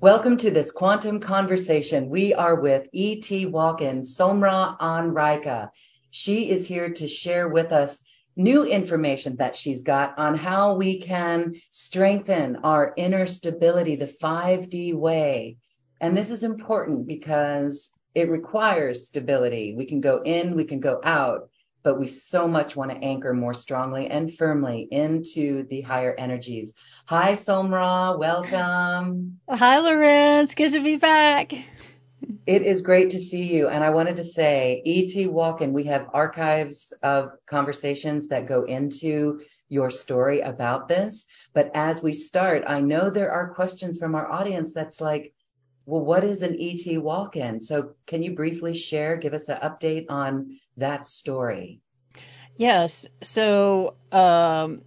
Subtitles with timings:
[0.00, 2.08] Welcome to this quantum conversation.
[2.08, 5.70] We are with ET walk-in, SomRa An'Ryka.
[6.10, 8.00] She is here to share with us
[8.36, 14.94] new information that she's got on how we can strengthen our inner stability, the 5D
[14.94, 15.56] way.
[16.00, 19.74] And this is important because it requires stability.
[19.76, 21.50] We can go in, we can go out,
[21.88, 26.74] but we so much want to anchor more strongly and firmly into the higher energies.
[27.06, 28.18] Hi, SomRa.
[28.18, 29.40] Welcome.
[29.48, 30.54] Hi, Lorenz.
[30.54, 31.54] Good to be back.
[32.44, 33.68] It is great to see you.
[33.68, 39.40] And I wanted to say, ET walk-in, we have archives of conversations that go into
[39.70, 41.24] your story about this.
[41.54, 45.32] But as we start, I know there are questions from our audience that's like,
[45.88, 47.60] well, what is an ET walk in?
[47.60, 51.80] So, can you briefly share, give us an update on that story?
[52.58, 53.08] Yes.
[53.22, 54.82] So, um,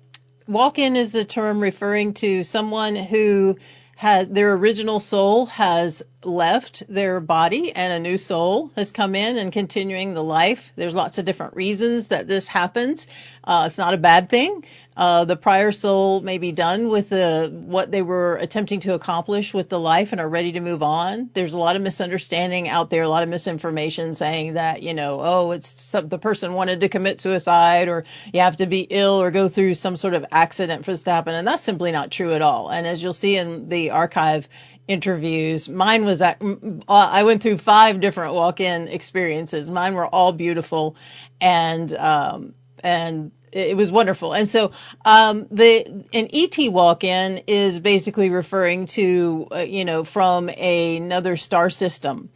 [0.48, 3.58] walk in is a term referring to someone who
[3.96, 9.38] has their original soul has left their body and a new soul has come in
[9.38, 10.72] and continuing the life.
[10.76, 13.08] There's lots of different reasons that this happens.
[13.44, 14.64] Uh, it's not a bad thing.
[14.96, 19.54] Uh, the prior soul may be done with the, what they were attempting to accomplish
[19.54, 21.30] with the life and are ready to move on.
[21.34, 25.20] There's a lot of misunderstanding out there, a lot of misinformation saying that, you know,
[25.22, 29.22] oh, it's some, the person wanted to commit suicide or you have to be ill
[29.22, 31.36] or go through some sort of accident for this to happen.
[31.36, 32.70] And that's simply not true at all.
[32.70, 34.48] And as you'll see in the archive,
[34.92, 35.70] interviews.
[35.70, 39.70] Mine was at, uh, I went through five different walk-in experiences.
[39.70, 40.96] Mine were all beautiful
[41.40, 42.54] and um,
[42.84, 44.34] and it was wonderful.
[44.34, 44.72] And so
[45.04, 51.38] um, the an ET walk-in is basically referring to uh, you know from a, another
[51.38, 52.30] star system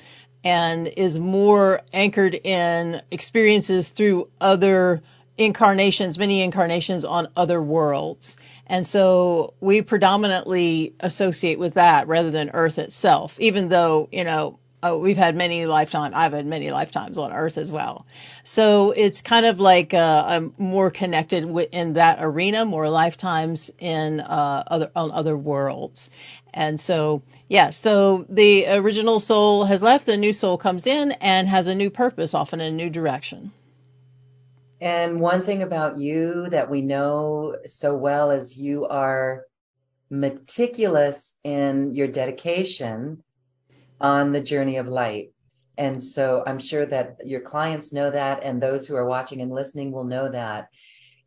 [0.44, 5.02] and is more anchored in experiences through other
[5.38, 8.38] incarnations, many incarnations on other worlds.
[8.68, 14.60] And so we predominantly associate with that rather than Earth itself, even though, you know,
[14.86, 18.06] uh, we've had many lifetimes, I've had many lifetimes on Earth as well.
[18.44, 24.20] So it's kind of like uh, I'm more connected in that arena, more lifetimes in
[24.20, 26.10] uh, other on other worlds.
[26.54, 31.48] And so, yeah, so the original soul has left, the new soul comes in and
[31.48, 33.52] has a new purpose, often a new direction.
[34.82, 39.46] And one thing about you that we know so well is you are
[40.10, 43.24] meticulous in your dedication
[44.00, 45.32] on the journey of light.
[45.78, 49.52] And so I'm sure that your clients know that, and those who are watching and
[49.52, 50.70] listening will know that.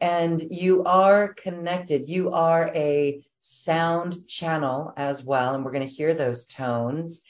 [0.00, 2.09] And you are connected.
[2.09, 5.54] You are a sound channel as well.
[5.54, 7.22] And we're going to hear those tones.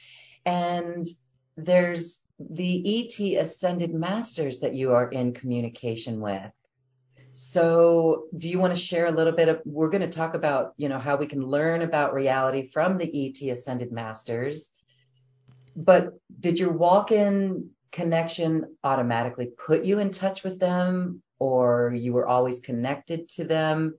[0.44, 1.06] And
[1.56, 6.52] there's the ET ascended masters that you are in communication with.
[7.32, 9.60] So, do you want to share a little bit of?
[9.64, 13.28] We're going to talk about, you know, how we can learn about reality from the
[13.28, 14.70] ET ascended masters.
[15.76, 22.26] But did your walk-in connection automatically put you in touch with them, or you were
[22.26, 23.94] always connected to them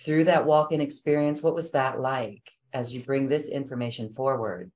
[0.00, 1.42] through that walk-in experience?
[1.42, 4.72] What was that like as you bring this information forward?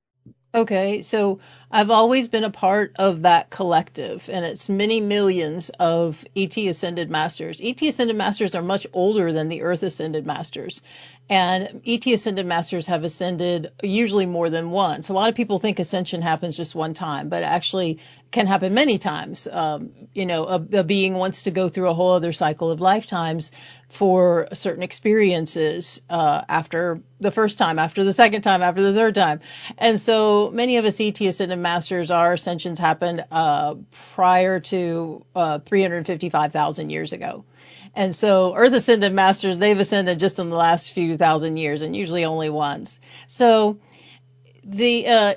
[0.53, 1.37] Okay, so
[1.69, 7.11] I've always been a part of that collective, and it's many millions of ET Ascended
[7.11, 7.61] Masters.
[7.63, 10.81] ET Ascended Masters are much older than the Earth Ascended Masters,
[11.29, 15.09] and ET Ascended Masters have ascended usually more than once.
[15.09, 17.99] A lot of people think ascension happens just one time, but actually
[18.31, 19.47] can happen many times.
[19.51, 22.81] Um, you know, a, a being wants to go through a whole other cycle of
[22.81, 23.51] lifetimes
[23.89, 29.13] for certain experiences uh, after the first time, after the second time, after the third
[29.15, 29.41] time.
[29.77, 33.75] And so many of us ET Ascended Masters, our ascensions happened uh,
[34.15, 37.43] prior to uh, 355,000 years ago.
[37.95, 41.95] And so Earth Ascended Masters, they've ascended just in the last few thousand years and
[41.95, 42.99] usually only once.
[43.27, 43.79] So
[44.63, 45.35] the, uh,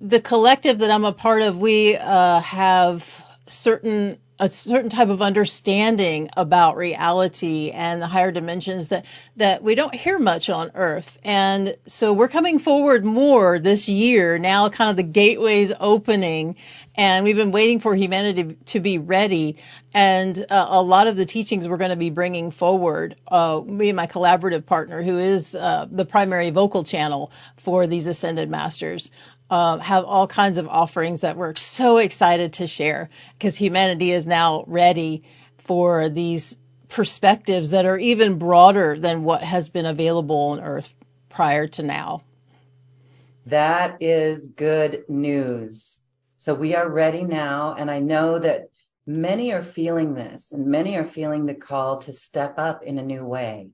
[0.00, 5.20] the collective that I'm a part of, we uh, have certain a certain type of
[5.20, 9.04] understanding about reality and the higher dimensions that
[9.36, 11.18] that we don't hear much on earth.
[11.22, 16.56] And so we're coming forward more this year now kind of the gateways opening
[16.94, 19.58] and we've been waiting for humanity to be ready.
[19.92, 23.90] And uh, a lot of the teachings we're going to be bringing forward uh, me
[23.90, 29.10] and my collaborative partner who is uh, the primary vocal channel for these ascended masters
[29.50, 34.26] uh, have all kinds of offerings that we're so excited to share because humanity is
[34.26, 35.24] now ready
[35.58, 36.56] for these
[36.88, 40.88] perspectives that are even broader than what has been available on Earth
[41.28, 42.22] prior to now.
[43.46, 46.00] That is good news.
[46.36, 48.70] So we are ready now, and I know that
[49.06, 53.02] many are feeling this, and many are feeling the call to step up in a
[53.02, 53.70] new way,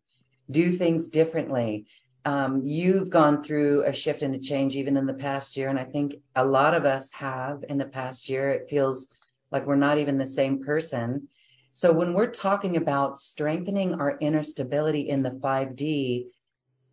[0.50, 1.86] do things differently,
[2.26, 5.68] um, you've gone through a shift and a change even in the past year.
[5.68, 8.50] And I think a lot of us have in the past year.
[8.50, 9.06] It feels
[9.52, 11.28] like we're not even the same person.
[11.70, 16.26] So when we're talking about strengthening our inner stability in the 5D,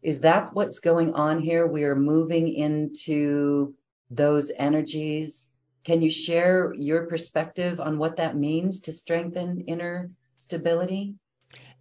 [0.03, 1.65] is that what's going on here?
[1.65, 3.73] We are moving into
[4.11, 5.49] those energies.
[5.83, 11.15] Can you share your perspective on what that means to strengthen inner stability?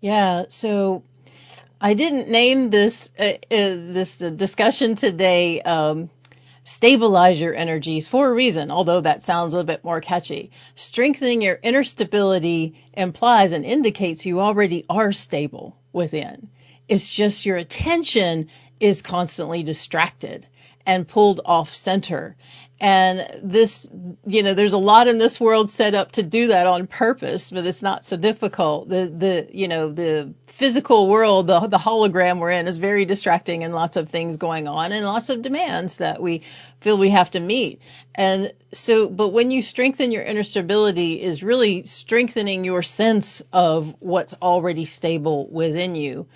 [0.01, 0.47] Yeah.
[0.49, 1.05] So
[1.85, 6.11] I didn't name this uh, uh, this uh, discussion today um,
[6.63, 10.53] stabilize your energies for a reason, although that sounds a little bit more catchy.
[10.77, 16.51] Strengthening your inner stability implies and indicates you already are stable within.
[16.87, 20.47] It's just your attention is constantly distracted
[20.87, 22.37] and pulled off center.
[22.83, 23.89] And this,
[24.27, 27.53] you know, there's a lot in this world set up to do that on purpose,
[27.53, 28.89] but it's not so difficult.
[28.89, 33.63] The, the, you know, the physical world, the, the hologram we're in is very distracting
[33.63, 36.43] and lots of things going on and lots of demands that we
[36.81, 37.81] feel we have to meet.
[38.17, 43.95] And so, but when you strengthen your inner stability is really strengthening your sense of
[44.01, 46.27] what's already stable within you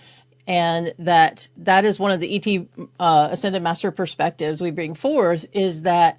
[0.46, 5.46] and that that is one of the ET uh, Ascended Master perspectives we bring forth
[5.52, 6.19] is that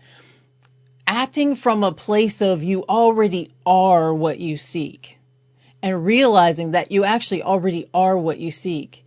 [1.08, 5.18] acting from a place of you already are what you seek
[5.82, 9.06] and realizing that you actually already are what you seek.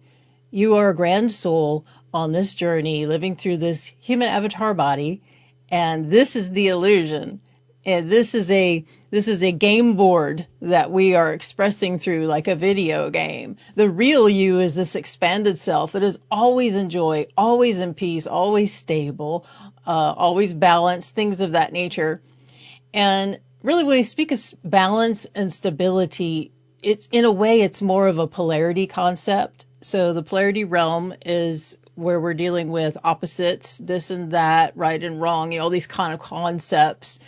[0.51, 5.23] You are a grand soul on this journey living through this human avatar body
[5.69, 7.41] and this is the illusion
[7.85, 12.47] and this is a this is a game board that we are expressing through like
[12.47, 13.57] a video game.
[13.75, 18.29] The real you is this expanded self that is always in joy, always in peace,
[18.29, 19.47] always stable,
[19.87, 22.21] uh, always balanced, things of that nature.
[22.95, 28.07] And really, when we speak of balance and stability, it's in a way it's more
[28.07, 29.67] of a polarity concept.
[29.81, 35.21] So the polarity realm is where we're dealing with opposites, this and that, right and
[35.21, 37.19] wrong, you know, all these kind of concepts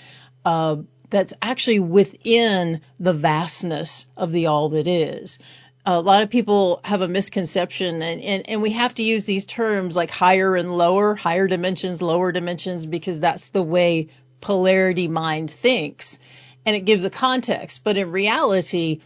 [0.45, 0.77] uh,
[1.11, 5.39] that's actually within the vastness of the all that is.
[5.85, 9.45] A lot of people have a misconception, and, and, and we have to use these
[9.45, 14.09] terms like higher and lower, higher dimensions, lower dimensions, because that's the way
[14.41, 16.19] polarity mind thinks.
[16.65, 17.83] And it gives a context.
[17.83, 19.01] But in reality,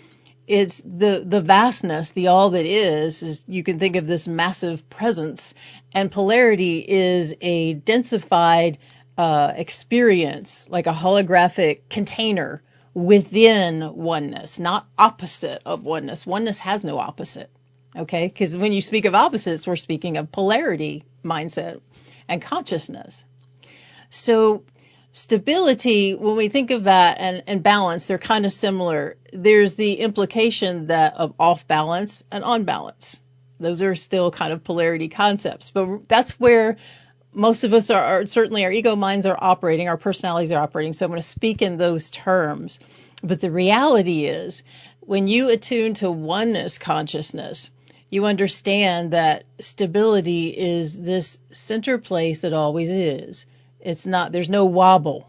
[0.46, 4.88] it's the the vastness, the all that is, is you can think of this massive
[4.88, 5.54] presence,
[5.92, 8.76] and polarity is a densified
[9.16, 12.62] uh, experience, like a holographic container
[12.94, 16.26] within oneness, not opposite of oneness.
[16.26, 17.50] Oneness has no opposite.
[17.94, 18.26] Okay.
[18.28, 21.80] Because when you speak of opposites, we're speaking of polarity mindset
[22.28, 23.24] and consciousness.
[24.10, 24.64] So
[25.12, 29.16] stability, when we think of that and, and balance, they're kind of similar.
[29.32, 33.19] There's the implication that of off balance and on balance.
[33.58, 36.76] Those are still kind of polarity concepts, but that's where
[37.36, 40.94] most of us are, are, certainly our ego minds are operating, our personalities are operating.
[40.94, 42.78] So I'm going to speak in those terms.
[43.22, 44.62] But the reality is,
[45.00, 47.70] when you attune to oneness consciousness,
[48.08, 53.44] you understand that stability is this center place that always is.
[53.81, 55.28] It's not, there's no wobble.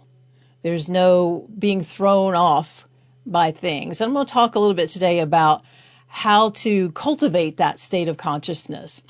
[0.62, 2.88] There's no being thrown off
[3.26, 4.00] by things.
[4.00, 5.64] I'm going to talk a little bit today about
[6.08, 9.02] how to cultivate that state of consciousness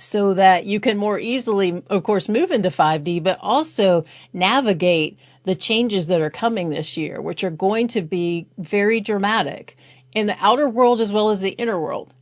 [0.00, 5.54] so that you can more easily, of course, move into 5D, but also navigate the
[5.54, 9.76] changes that are coming this year, which are going to be very dramatic
[10.12, 12.12] in the outer world as well as the inner world.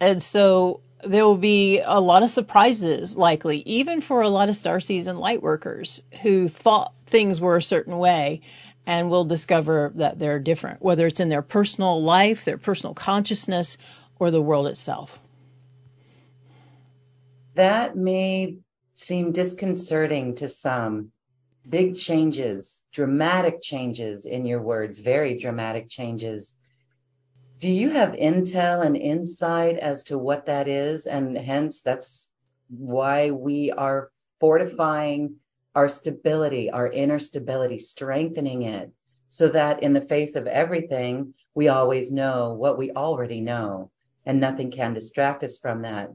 [0.00, 4.56] And so there will be a lot of surprises likely, even for a lot of
[4.56, 8.42] star season light workers who thought things were a certain way
[8.86, 13.76] and will discover that they're different, whether it's in their personal life, their personal consciousness,
[14.18, 15.18] or the world itself
[17.58, 18.56] that may
[18.92, 21.10] seem disconcerting to some
[21.68, 26.54] big changes, dramatic changes in your words, very dramatic changes.
[27.58, 31.06] Do you have intel and insight as to what that is?
[31.06, 32.30] And hence, that's
[32.68, 35.36] why we are fortifying
[35.74, 38.92] our stability, our inner stability, strengthening it
[39.30, 43.90] so that in the face of everything, we always know what we already know
[44.24, 46.10] and nothing can distract us from that.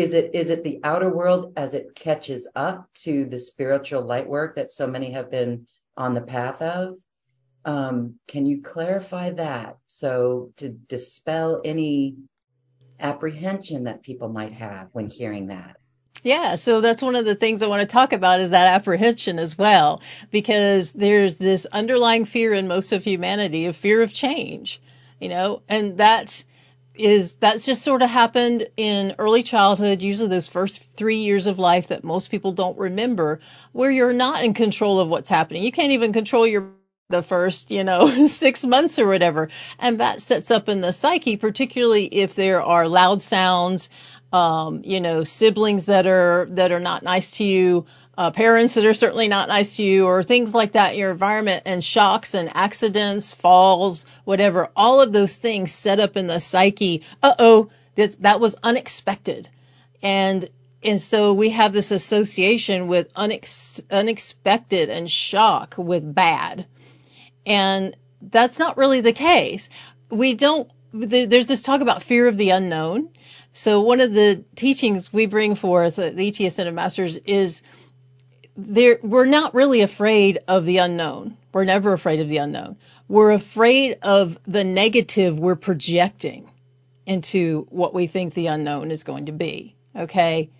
[0.00, 4.26] Is it, is it the outer world as it catches up to the spiritual light
[4.26, 5.66] work that so many have been
[5.96, 6.94] on the path of?
[7.66, 9.76] Um, can you clarify that?
[9.86, 12.16] So to dispel any
[12.98, 15.76] apprehension that people might have when hearing that.
[16.22, 19.38] Yeah, so that's one of the things I want to talk about is that apprehension
[19.38, 24.80] as well, because there's this underlying fear in most of humanity of fear of change,
[25.18, 26.42] you know, and that
[26.94, 31.58] is that's just sort of happened in early childhood, usually those first three years of
[31.58, 33.40] life that most people don't remember,
[33.72, 35.62] where you're not in control of what's happening.
[35.62, 36.70] You can't even control your
[37.10, 39.50] the first, you know, six months or whatever.
[39.78, 43.90] And that sets up in the psyche, particularly if there are loud sounds,
[44.32, 47.86] um, you know, siblings that are, that are not nice to you,
[48.20, 51.10] uh, parents that are certainly not nice to you or things like that in your
[51.10, 56.38] environment and shocks and accidents, falls, whatever, all of those things set up in the
[56.38, 57.02] psyche.
[57.22, 59.48] Uh oh, that, was unexpected.
[60.02, 60.50] And,
[60.82, 66.66] and so we have this association with unex, unexpected and shock with bad.
[67.46, 69.70] And that's not really the case.
[70.10, 73.08] We don't, there's this talk about fear of the unknown.
[73.54, 77.62] So one of the teachings we bring forth at the ET Ascended Masters is
[78.66, 81.36] there, we're not really afraid of the unknown.
[81.52, 82.76] We're never afraid of the unknown.
[83.08, 86.48] We're afraid of the negative we're projecting
[87.06, 89.74] into what we think the unknown is going to be.
[89.96, 90.50] Okay.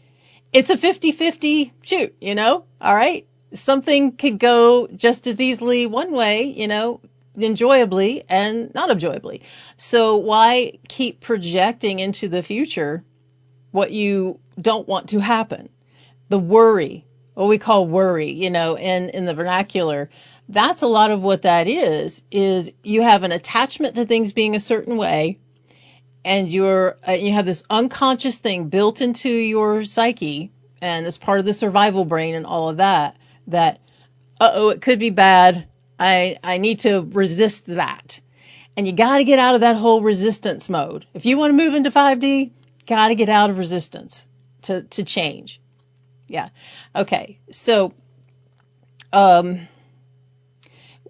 [0.52, 2.64] It's a 50-50 shoot, you know?
[2.80, 3.26] All right.
[3.52, 7.00] Something could go just as easily one way, you know,
[7.36, 9.42] enjoyably and not enjoyably.
[9.76, 13.04] So why keep projecting into the future
[13.70, 15.68] what you don't want to happen?
[16.28, 17.04] The worry,
[17.34, 20.10] what we call worry, you know, in, in the vernacular,
[20.48, 24.56] that's a lot of what that is, is you have an attachment to things being
[24.56, 25.38] a certain way
[26.24, 30.50] and you're, uh, you have this unconscious thing built into your psyche
[30.82, 33.80] and it's part of the survival brain and all of that, that,
[34.40, 35.68] uh oh, it could be bad.
[35.98, 38.20] I, I need to resist that.
[38.76, 41.06] And you gotta get out of that whole resistance mode.
[41.14, 42.50] If you want to move into 5D,
[42.86, 44.26] gotta get out of resistance
[44.62, 45.60] to, to change.
[46.30, 46.50] Yeah.
[46.94, 47.40] Okay.
[47.50, 47.92] So,
[49.12, 49.66] um,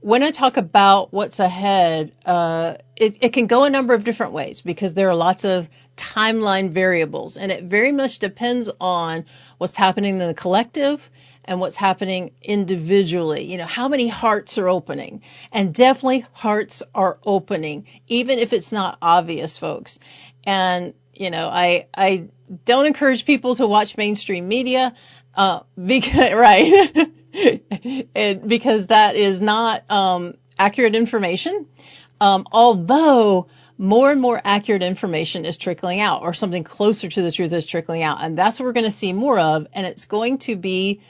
[0.00, 4.32] when I talk about what's ahead, uh, it, it can go a number of different
[4.32, 9.26] ways because there are lots of timeline variables and it very much depends on
[9.58, 11.10] what's happening in the collective
[11.44, 13.44] and what's happening individually.
[13.44, 15.20] You know, how many hearts are opening?
[15.52, 19.98] And definitely hearts are opening, even if it's not obvious, folks.
[20.44, 22.28] And, you know, I, I
[22.64, 24.94] don't encourage people to watch mainstream media,
[25.34, 27.10] uh, because, right.
[28.46, 31.66] because that is not, um, accurate information.
[32.20, 37.32] Um, although more and more accurate information is trickling out or something closer to the
[37.32, 38.18] truth is trickling out.
[38.20, 39.66] And that's what we're going to see more of.
[39.72, 41.00] And it's going to be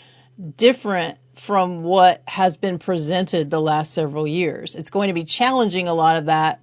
[0.56, 4.76] different from what has been presented the last several years.
[4.76, 6.60] It's going to be challenging a lot of that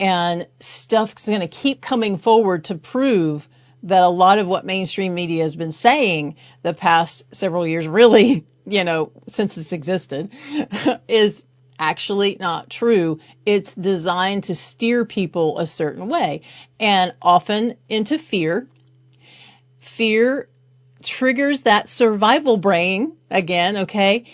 [0.00, 3.46] and stuff's going to keep coming forward to prove
[3.84, 8.46] that a lot of what mainstream media has been saying the past several years, really,
[8.66, 10.30] you know, since it's existed,
[11.08, 11.44] is
[11.78, 13.18] actually not true.
[13.46, 16.42] It's designed to steer people a certain way
[16.78, 18.68] and often into fear.
[19.78, 20.48] Fear
[21.02, 24.26] triggers that survival brain again, okay?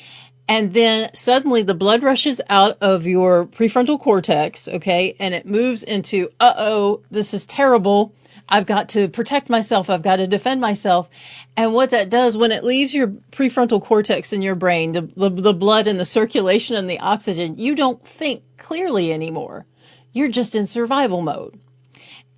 [0.48, 5.16] And then suddenly the blood rushes out of your prefrontal cortex, okay?
[5.18, 8.12] And it moves into, uh oh, this is terrible.
[8.48, 9.90] I've got to protect myself.
[9.90, 11.08] I've got to defend myself.
[11.56, 15.30] And what that does when it leaves your prefrontal cortex in your brain, the, the,
[15.30, 19.66] the blood and the circulation and the oxygen, you don't think clearly anymore.
[20.12, 21.58] You're just in survival mode.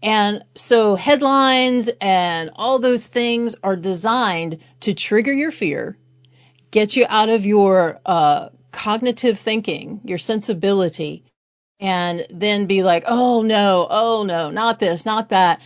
[0.03, 5.97] And so headlines and all those things are designed to trigger your fear,
[6.71, 11.25] get you out of your uh, cognitive thinking, your sensibility,
[11.81, 15.61] and then be like, oh no, oh no, not this, not that.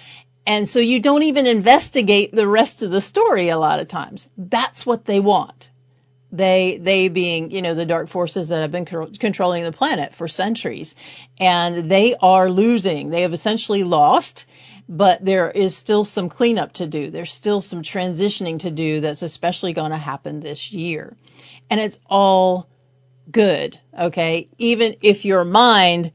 [0.46, 4.28] And so you don't even investigate the rest of the story a lot of times.
[4.37, 5.70] That's what they want.
[6.32, 10.28] They, they being, you know, the dark forces that have been controlling the planet for
[10.28, 10.94] centuries.
[11.38, 13.11] And they are losing.
[13.11, 14.46] They have essentially lost,
[14.88, 17.11] but there is still some cleanup to do.
[17.11, 21.16] There's still some transitioning to do that's especially going to happen this year.
[21.70, 22.68] and it's all
[23.30, 23.78] good.
[23.99, 24.49] Okay.
[24.58, 26.12] Even if your mind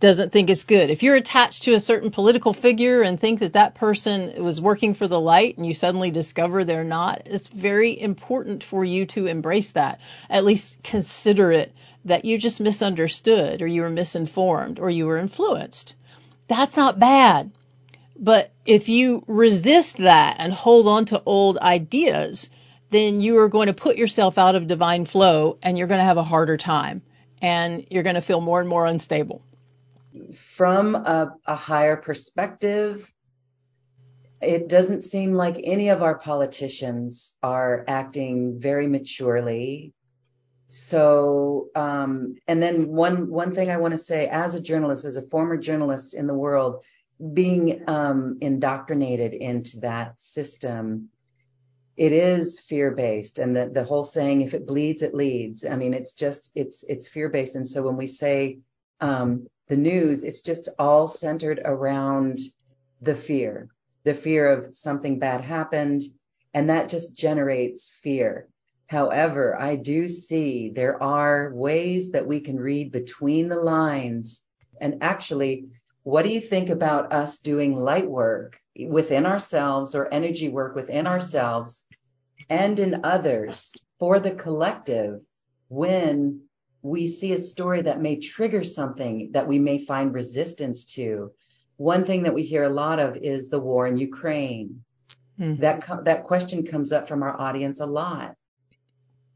[0.00, 0.88] doesn't think it's good.
[0.88, 4.94] If you're attached to a certain political figure and think that that person was working
[4.94, 9.26] for the light and you suddenly discover they're not, it's very important for you to
[9.26, 10.00] embrace that.
[10.30, 11.74] At least consider it
[12.06, 15.94] that you just misunderstood or you were misinformed or you were influenced.
[16.48, 17.52] That's not bad.
[18.18, 22.48] But if you resist that and hold on to old ideas,
[22.88, 26.04] then you are going to put yourself out of divine flow and you're going to
[26.04, 27.02] have a harder time
[27.42, 29.42] and you're going to feel more and more unstable
[30.34, 33.10] from a, a higher perspective,
[34.40, 39.92] it doesn't seem like any of our politicians are acting very maturely.
[40.68, 45.16] So, um, and then one one thing I want to say, as a journalist, as
[45.16, 46.84] a former journalist in the world,
[47.34, 51.08] being um, indoctrinated into that system,
[51.96, 55.74] it is fear based, and the the whole saying, "If it bleeds, it leads." I
[55.74, 58.60] mean, it's just it's it's fear based, and so when we say
[59.00, 62.38] um, the news, it's just all centered around
[63.00, 63.68] the fear,
[64.02, 66.02] the fear of something bad happened,
[66.52, 68.48] and that just generates fear.
[68.88, 74.42] However, I do see there are ways that we can read between the lines.
[74.80, 75.68] And actually,
[76.02, 81.06] what do you think about us doing light work within ourselves or energy work within
[81.06, 81.86] ourselves
[82.48, 85.20] and in others for the collective
[85.68, 86.40] when
[86.82, 91.32] we see a story that may trigger something that we may find resistance to.
[91.76, 94.84] One thing that we hear a lot of is the war in Ukraine.
[95.38, 95.60] Mm-hmm.
[95.60, 98.36] That that question comes up from our audience a lot.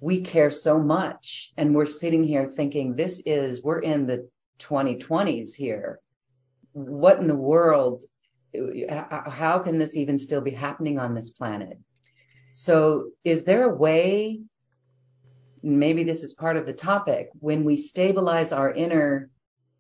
[0.01, 5.55] We care so much, and we're sitting here thinking, "This is we're in the 2020s
[5.55, 6.01] here.
[6.73, 8.03] What in the world?
[8.91, 11.79] How can this even still be happening on this planet?"
[12.53, 14.43] So, is there a way
[15.65, 19.31] maybe this is part of the topic, when we stabilize our inner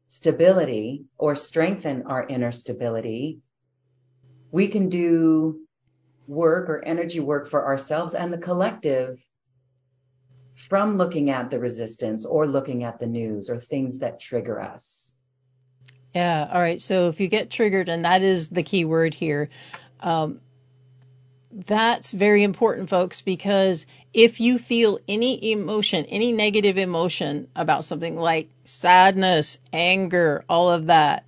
[0.07, 3.41] stability or strengthen our inner stability,
[4.51, 5.61] we can do
[6.27, 9.19] work or energy work for ourselves and the collective
[10.69, 15.17] from looking at the resistance or looking at the news or things that trigger us.
[16.15, 16.49] Yeah.
[16.51, 16.81] All right.
[16.81, 19.51] So if you get triggered, and that is the key word here,
[20.01, 20.41] um,
[21.55, 28.17] that's very important, folks, because if you feel any emotion, any negative emotion about something
[28.17, 31.25] like sadness, anger, all of that,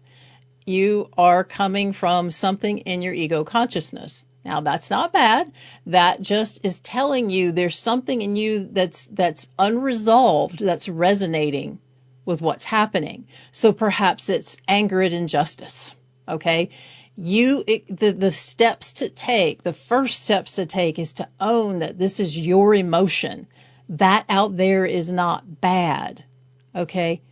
[0.65, 4.25] you are coming from something in your ego consciousness.
[4.45, 5.53] Now that's not bad.
[5.87, 11.79] That just is telling you there's something in you that's that's unresolved, that's resonating
[12.25, 13.29] with what's happening.
[13.53, 15.95] So perhaps it's anger at injustice.
[16.29, 16.71] Okay
[17.17, 21.79] you it, the the steps to take the first steps to take is to own
[21.81, 23.47] that this is your emotion.
[23.91, 26.25] That out there is not bad
[26.77, 27.23] okay?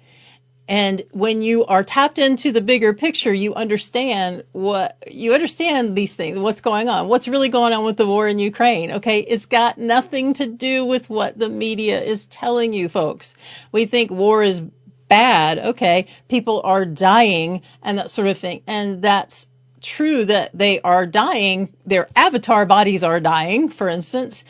[0.67, 6.15] And when you are tapped into the bigger picture you understand what you understand these
[6.15, 9.21] things what's going on what's really going on with the war in Ukraine okay?
[9.21, 13.35] It's got nothing to do with what the media is telling you folks.
[13.71, 14.63] We think war is
[15.09, 16.07] bad okay?
[16.29, 18.63] People are dying and that sort of thing.
[18.67, 19.47] And that's
[19.85, 24.45] true that they are dying, their avatar bodies are dying, for instance,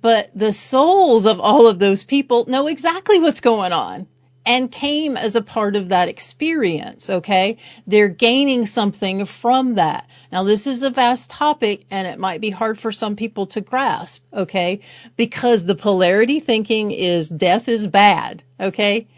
[0.00, 4.06] but the souls of all of those people know exactly what's going on
[4.48, 7.58] and came as a part of that experience, okay?
[7.86, 10.08] They're gaining something from that.
[10.32, 13.60] Now, this is a vast topic and it might be hard for some people to
[13.60, 14.80] grasp, okay?
[15.16, 19.08] Because the polarity thinking is death is bad, okay?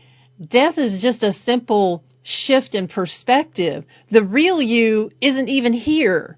[0.45, 3.85] Death is just a simple shift in perspective.
[4.11, 6.37] The real you isn't even here.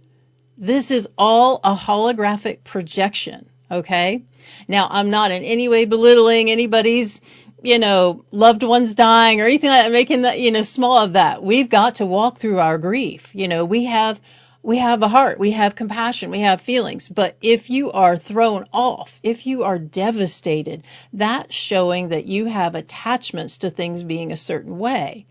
[0.57, 3.49] This is all a holographic projection.
[3.71, 4.25] Okay.
[4.69, 7.21] Now I'm not in any way belittling anybody's,
[7.63, 11.15] you know, loved ones dying or anything like that, making that, you know, small of
[11.15, 11.43] that.
[11.43, 13.31] We've got to walk through our grief.
[13.35, 14.21] You know, we have,
[14.63, 17.09] we have a heart, we have compassion, we have feelings.
[17.09, 22.75] But if you are thrown off, if you are devastated, that's showing that you have
[22.75, 25.27] attachments to things being a certain way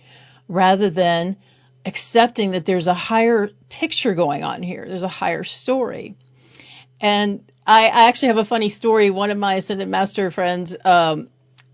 [0.52, 1.38] rather than
[1.86, 4.86] accepting that there's a higher picture going on here.
[4.88, 6.16] There's a higher story.
[7.00, 9.10] And I, I actually have a funny story.
[9.10, 11.30] One of my ascended master friends, um,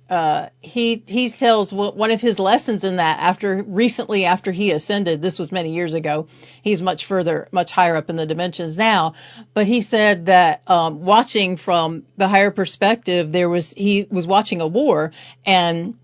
[0.10, 5.22] uh, he he tells one of his lessons in that after recently after he ascended.
[5.22, 6.28] This was many years ago.
[6.62, 9.16] He's much further, much higher up in the dimensions now.
[9.54, 14.62] But he said that um, watching from the higher perspective, there was he was watching
[14.62, 15.12] a war
[15.46, 15.96] and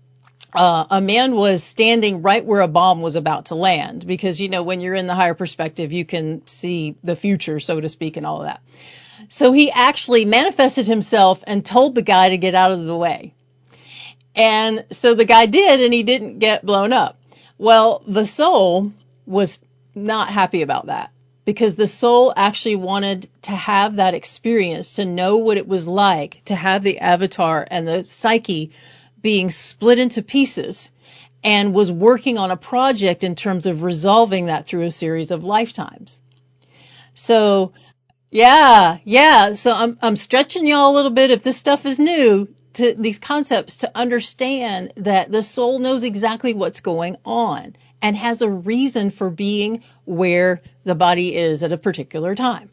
[0.54, 4.48] uh, a man was standing right where a bomb was about to land because you
[4.48, 8.16] know when you're in the higher perspective you can see the future so to speak
[8.16, 8.60] and all of that
[9.28, 13.34] So he actually manifested himself and told the guy to get out of the way.
[14.34, 17.18] And so the guy did, and he didn't get blown up.
[17.58, 18.92] Well, the soul
[19.26, 19.58] was
[19.94, 21.10] not happy about that
[21.44, 26.42] because the soul actually wanted to have that experience, to know what it was like
[26.46, 28.72] to have the avatar and the psyche
[29.24, 30.90] being split into pieces
[31.42, 35.42] and was working on a project in terms of resolving that through a series of
[35.42, 36.20] lifetimes.
[37.14, 37.72] So,
[38.30, 39.54] yeah, yeah.
[39.54, 43.18] So I'm, I'm stretching y'all a little bit if this stuff is new to these
[43.18, 49.10] concepts to understand that the soul knows exactly what's going on and has a reason
[49.10, 52.68] for being where the body is at a particular time.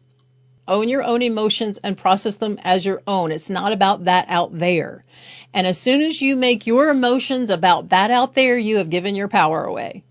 [0.68, 3.32] Own your own emotions and process them as your own.
[3.32, 5.04] It's not about that out there.
[5.52, 9.14] And as soon as you make your emotions about that out there, you have given
[9.14, 10.04] your power away.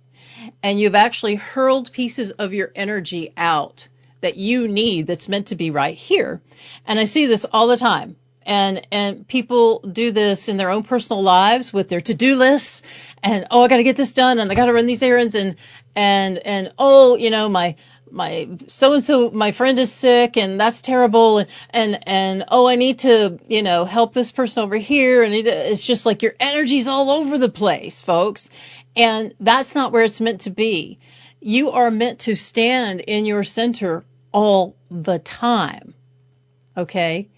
[0.61, 3.87] And you've actually hurled pieces of your energy out
[4.19, 6.41] that you need that's meant to be right here.
[6.85, 8.15] And I see this all the time.
[8.43, 12.81] And, and people do this in their own personal lives with their to-do lists
[13.21, 15.35] and, oh, I got to get this done and I got to run these errands
[15.35, 15.57] and,
[15.95, 17.75] and, and, oh, you know, my,
[18.11, 22.67] my so and so my friend is sick and that's terrible and and and oh
[22.67, 26.35] I need to you know help this person over here and it's just like your
[26.39, 28.49] energy's all over the place folks
[28.95, 30.99] and that's not where it's meant to be.
[31.39, 35.93] You are meant to stand in your center all the time
[36.77, 37.29] okay?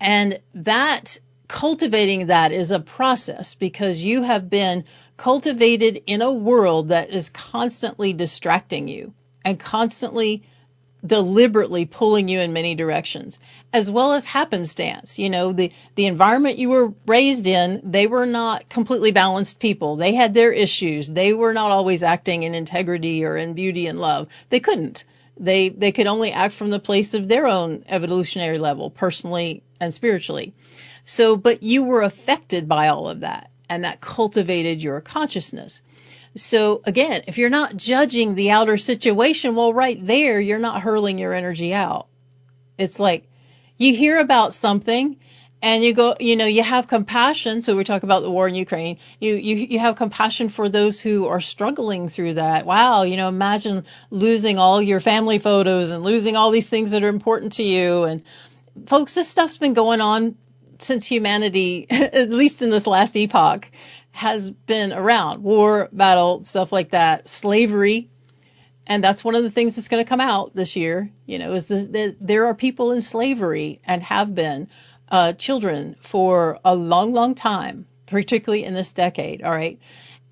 [0.00, 4.84] And that cultivating that is a process because you have been
[5.16, 9.14] cultivated in a world that is constantly distracting you
[9.44, 10.42] and constantly
[11.04, 13.38] deliberately pulling you in many directions
[13.72, 15.18] as well as happenstance.
[15.18, 19.96] You know the the environment you were raised in they were not completely balanced people.
[19.96, 21.08] They had their issues.
[21.08, 24.28] They were not always acting in integrity or in beauty and love.
[24.50, 25.04] They couldn't.
[25.38, 29.94] They they could only act from the place of their own evolutionary level personally and
[29.94, 30.54] spiritually.
[31.04, 35.80] So but you were affected by all of that and that cultivated your consciousness
[36.38, 41.18] so again, if you're not judging the outer situation, well, right there, you're not hurling
[41.18, 42.06] your energy out.
[42.78, 43.28] It's like
[43.76, 45.16] you hear about something
[45.60, 47.62] and you go, you know, you have compassion.
[47.62, 48.98] So we talk about the war in Ukraine.
[49.18, 52.64] You, you, you have compassion for those who are struggling through that.
[52.64, 53.02] Wow.
[53.02, 57.08] You know, imagine losing all your family photos and losing all these things that are
[57.08, 58.04] important to you.
[58.04, 58.22] And
[58.86, 60.36] folks, this stuff's been going on
[60.78, 63.68] since humanity, at least in this last epoch
[64.18, 68.10] has been around war, battle, stuff like that, slavery.
[68.84, 71.52] And that's one of the things that's going to come out this year, you know,
[71.52, 74.70] is that there are people in slavery and have been
[75.08, 79.44] uh, children for a long, long time, particularly in this decade.
[79.44, 79.78] All right.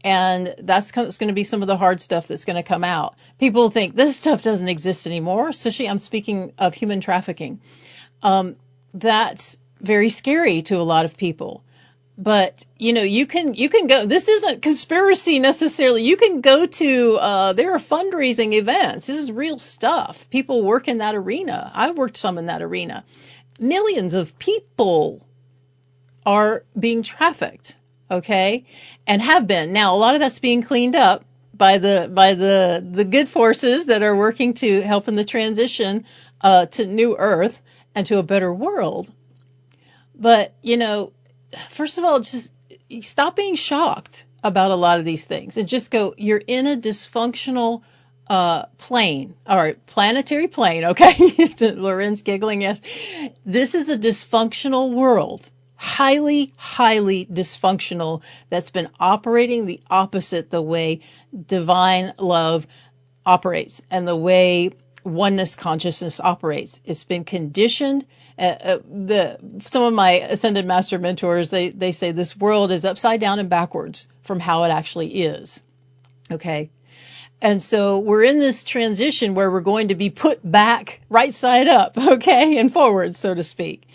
[0.03, 3.14] And that's going to be some of the hard stuff that's going to come out.
[3.38, 5.49] People think this stuff doesn't exist anymore.
[5.51, 7.61] Especially, I'm speaking of human trafficking.
[8.20, 8.57] Um,
[8.92, 11.62] that's very scary to a lot of people
[12.18, 16.02] but you know you can you can go this isn't conspiracy necessarily.
[16.02, 19.07] You can go to uh, there are fundraising events.
[19.07, 20.29] This is real stuff.
[20.31, 21.70] People work in that arena.
[21.74, 23.05] I worked some in that arena.
[23.59, 25.26] Millions of people
[26.24, 27.76] are being trafficked
[28.11, 28.64] okay
[29.07, 29.72] and have been.
[29.72, 33.87] Now a lot of that's being cleaned up by the by the the good forces
[33.87, 36.07] that are working to help in the transition
[36.40, 37.61] uh, to new earth
[37.94, 39.12] and to a better world.
[40.14, 41.12] But you know
[41.71, 42.53] first of all, just
[43.03, 46.77] stop being shocked about a lot of these things and just go, you're in a
[46.77, 47.83] dysfunctional
[48.29, 51.14] uh, plane, right, planetary plane, okay?
[51.61, 52.79] Lorenz giggling, yes.
[53.45, 61.01] This is a dysfunctional world, highly, highly dysfunctional that's been operating the opposite the way
[61.47, 62.66] divine love
[63.25, 64.71] operates and the way
[65.07, 66.81] oneness consciousness operates.
[66.85, 68.05] It's been conditioned
[68.38, 72.85] uh, uh, the some of my ascended master mentors they they say this world is
[72.85, 75.62] upside down and backwards from how it actually is.
[76.31, 76.71] Okay.
[77.40, 81.69] And so we're in this transition where we're going to be put back right side
[81.69, 83.87] up, okay, and forward, so to speak.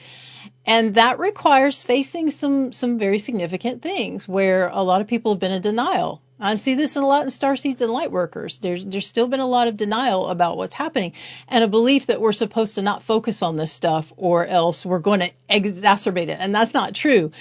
[0.66, 5.40] And that requires facing some some very significant things where a lot of people have
[5.40, 8.58] been in denial I see this in a lot in star seeds and light workers.
[8.58, 11.14] There's there's still been a lot of denial about what's happening
[11.48, 15.00] and a belief that we're supposed to not focus on this stuff or else we're
[15.00, 16.38] going to exacerbate it.
[16.40, 17.32] And that's not true.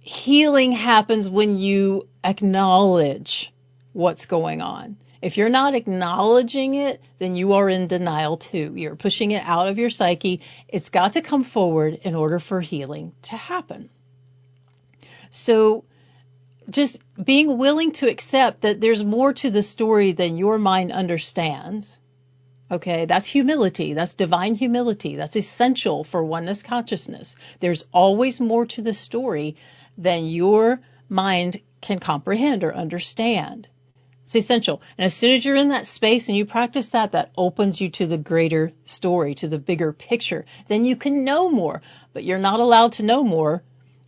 [0.00, 3.52] Healing happens when you acknowledge
[3.92, 4.96] what's going on.
[5.22, 8.72] If you're not acknowledging it, then you are in denial too.
[8.74, 10.40] You're pushing it out of your psyche.
[10.66, 13.88] It's got to come forward in order for healing to happen.
[15.30, 15.84] So
[16.68, 21.98] just being willing to accept that there's more to the story than your mind understands.
[22.68, 23.92] Okay, that's humility.
[23.94, 25.14] That's divine humility.
[25.14, 27.36] That's essential for oneness consciousness.
[27.60, 29.56] There's always more to the story
[29.96, 33.68] than your mind can comprehend or understand.
[34.24, 34.82] It's essential.
[34.96, 37.90] And as soon as you're in that space and you practice that, that opens you
[37.90, 40.44] to the greater story, to the bigger picture.
[40.68, 41.82] Then you can know more,
[42.12, 43.62] but you're not allowed to know more.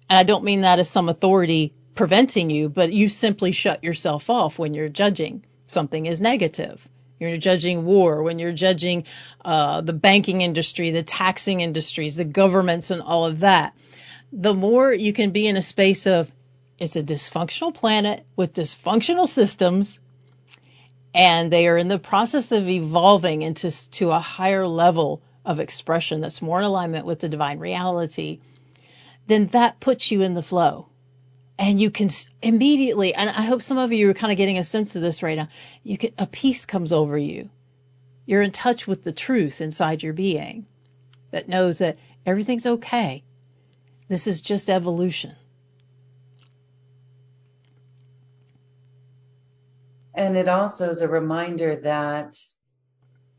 [0.09, 4.31] And I don't mean that as some authority preventing you, but you simply shut yourself
[4.31, 6.87] off when you're judging something is negative.
[7.18, 9.05] You're judging war, when you're judging
[9.44, 13.74] uh, the banking industry, the taxing industries, the governments, and all of that.
[14.33, 16.31] The more you can be in a space of
[16.79, 20.00] it's a dysfunctional planet with dysfunctional systems,
[21.14, 26.20] and they are in the process of evolving into to a higher level of expression
[26.20, 28.40] that's more in alignment with the divine reality,
[29.29, 30.88] then that puts you in the flow.
[31.57, 32.11] And you can
[32.42, 35.22] immediately and i hope some of you are kind of getting a sense of this
[35.22, 35.48] right now
[35.85, 37.48] you can a peace comes over you.
[38.27, 40.66] You're in touch with the truth inside your being
[41.31, 43.22] that knows that everything's okay.
[44.09, 45.37] This is just evolution
[50.14, 52.37] and it also is a reminder that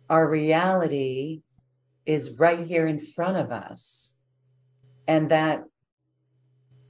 [0.09, 1.41] our reality
[2.05, 4.17] is right here in front of us
[5.07, 5.63] and that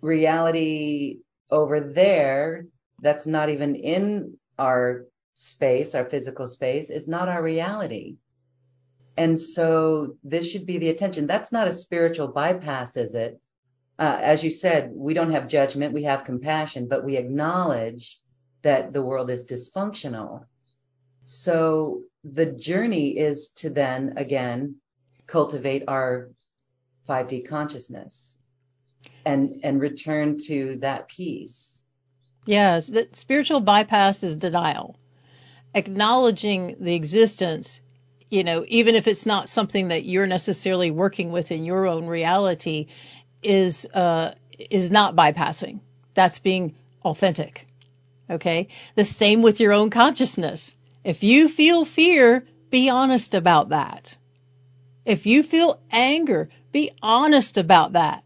[0.01, 1.19] reality
[1.49, 2.65] over there
[3.01, 8.15] that's not even in our space, our physical space, is not our reality.
[9.17, 11.27] And so this should be the attention.
[11.27, 13.39] That's not a spiritual bypass, is it?
[13.97, 18.19] Uh, as you said, we don't have judgment, we have compassion, but we acknowledge
[18.65, 20.45] that the world is dysfunctional.
[21.23, 24.77] So the journey is to then again
[25.27, 26.31] cultivate our
[27.07, 28.37] 5D consciousness
[29.23, 31.85] and and return to that peace.
[32.47, 34.97] Yes, that spiritual bypass is denial.
[35.75, 37.81] Acknowledging the existence,
[38.31, 42.07] you know, even if it's not something that you're necessarily working with in your own
[42.07, 42.87] reality,
[43.43, 45.81] is uh, is not bypassing.
[46.15, 46.73] That's being
[47.03, 47.67] authentic.
[48.29, 48.69] Okay.
[48.95, 50.73] The same with your own consciousness.
[51.03, 54.17] If you feel fear, be honest about that.
[55.05, 58.23] If you feel anger, be honest about that.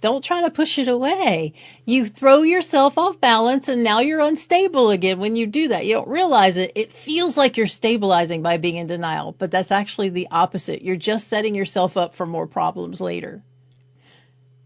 [0.00, 1.54] Don't try to push it away.
[1.84, 5.86] You throw yourself off balance and now you're unstable again when you do that.
[5.86, 6.72] You don't realize it.
[6.76, 10.82] It feels like you're stabilizing by being in denial, but that's actually the opposite.
[10.82, 13.42] You're just setting yourself up for more problems later.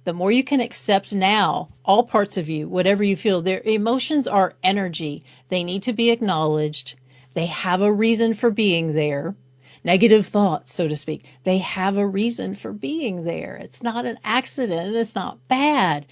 [0.05, 4.27] The more you can accept now, all parts of you, whatever you feel, their emotions
[4.27, 5.25] are energy.
[5.49, 6.95] They need to be acknowledged.
[7.35, 9.35] They have a reason for being there
[9.85, 11.25] negative thoughts, so to speak.
[11.45, 13.57] They have a reason for being there.
[13.57, 14.95] It's not an accident.
[14.95, 16.07] It's not bad.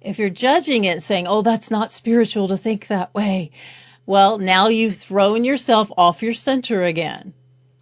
[0.00, 3.52] If you're judging it saying, oh, that's not spiritual to think that way,
[4.06, 7.32] well, now you've thrown yourself off your center again.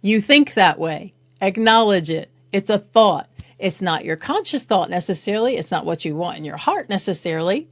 [0.01, 1.13] You think that way.
[1.41, 2.29] Acknowledge it.
[2.53, 3.29] It's a thought.
[3.63, 5.55] It's not your conscious thought necessarily.
[5.55, 7.69] It's not what you want in your heart necessarily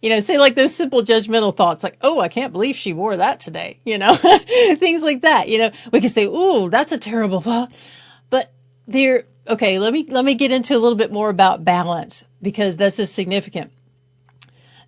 [0.00, 3.16] you know, say like those simple judgmental thoughts like, oh, I can't believe she wore
[3.16, 4.14] that today, you know,
[4.76, 5.48] things like that.
[5.48, 7.72] You know, we can say, oh, that's a terrible thought.
[8.30, 8.52] But
[8.86, 12.76] there, okay, let me, let me get into a little bit more about balance because
[12.76, 13.72] this is significant.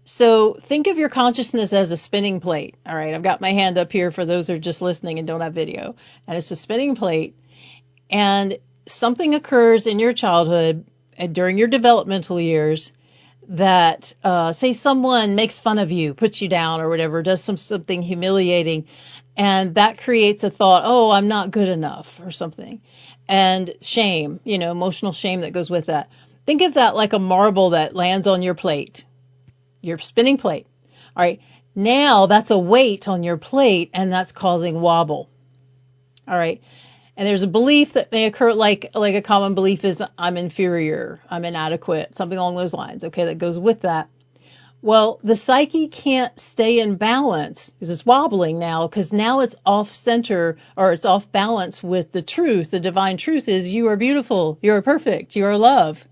[0.04, 2.76] So think of your consciousness as a spinning plate.
[2.86, 3.14] All right.
[3.14, 5.54] I've got my hand up here for those who are just listening and don't have
[5.54, 5.94] video
[6.26, 7.36] and it's a spinning plate
[8.08, 12.92] and something occurs in your childhood and during your developmental years
[13.48, 17.56] that uh, say someone makes fun of you, puts you down or whatever, does some
[17.56, 18.86] something humiliating,
[19.36, 22.80] and that creates a thought, oh, I'm not good enough or something,
[23.28, 26.10] and shame, you know, emotional shame that goes with that.
[26.46, 29.04] Think of that like a marble that lands on your plate,
[29.80, 30.66] your spinning plate.
[31.16, 31.40] All right,
[31.74, 35.28] now that's a weight on your plate, and that's causing wobble.
[36.28, 36.62] All right
[37.20, 41.20] and there's a belief that may occur like like a common belief is I'm inferior,
[41.28, 44.08] I'm inadequate, something along those lines, okay, that goes with that.
[44.80, 49.92] Well, the psyche can't stay in balance because it's wobbling now because now it's off
[49.92, 52.70] center or it's off balance with the truth.
[52.70, 56.02] The divine truth is you are beautiful, you are perfect, you are love.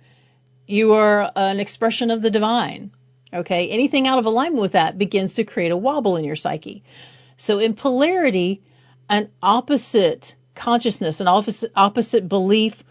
[0.66, 2.90] You are an expression of the divine.
[3.33, 3.71] Okay?
[3.71, 6.83] Anything out of alignment with that begins to create a wobble in your psyche.
[7.38, 8.61] So in polarity,
[9.09, 12.85] an opposite consciousness, an opposite, opposite belief,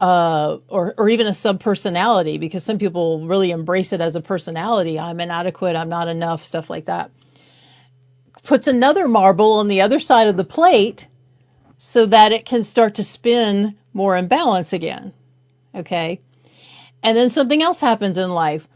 [0.00, 4.98] uh, or, or even a subpersonality, because some people really embrace it as a personality.
[4.98, 5.76] I'm inadequate.
[5.76, 6.44] I'm not enough.
[6.44, 7.10] Stuff like that.
[8.42, 11.06] Puts another marble on the other side of the plate
[11.78, 15.12] so that it can start to spin more in balance again.
[15.74, 16.20] Okay.
[17.02, 18.66] And then something else happens in life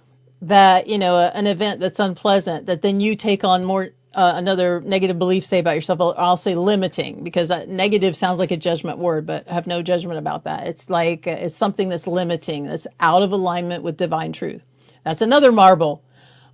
[0.43, 4.81] that, you know, an event that's unpleasant that then you take on more uh, another
[4.81, 8.99] negative belief say about yourself, I'll, I'll say limiting because negative sounds like a judgment
[8.99, 10.67] word, but have no judgment about that.
[10.67, 14.65] It's like uh, it's something that's limiting, that's out of alignment with divine truth.
[15.05, 16.03] That's another marble.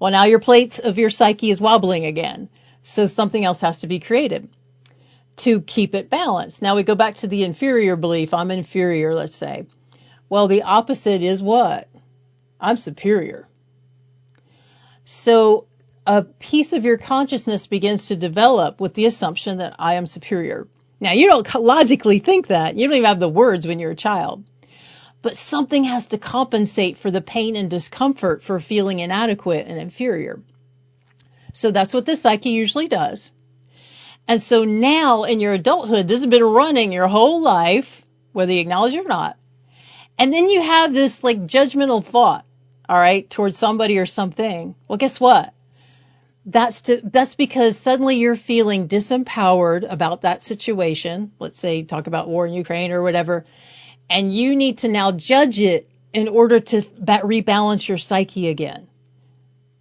[0.01, 2.49] Well, now your plates of your psyche is wobbling again.
[2.83, 4.49] So something else has to be created
[5.37, 6.61] to keep it balanced.
[6.61, 8.35] Now we go back to the inferior belief.
[8.35, 9.67] I'm inferior, let's say.
[10.29, 11.88] Well, the opposite is what?
[12.61, 13.49] I'm superior.
[15.05, 15.67] So
[16.07, 20.69] a piece of your consciousness begins to develop with the assumption that I am superior.
[21.01, 22.77] Now, you don't logically think that.
[22.77, 24.45] You don't even have the words when you're a child.
[25.23, 30.43] But something has to compensate for the pain and discomfort for feeling inadequate and inferior.
[31.55, 33.31] So that's what the psyche usually does.
[34.29, 38.61] And so now in your adulthood, this has been running your whole life, whether you
[38.61, 39.38] acknowledge it or not.
[40.19, 42.45] And then you have this like judgmental thought,
[42.88, 44.75] all right, towards somebody or something.
[44.88, 45.54] Well, guess what?
[46.46, 51.33] That's to, that's because suddenly you're feeling disempowered about that situation.
[51.38, 53.44] Let's say talk about war in Ukraine or whatever,
[54.11, 58.87] and you need to now judge it in order to rebalance your psyche again.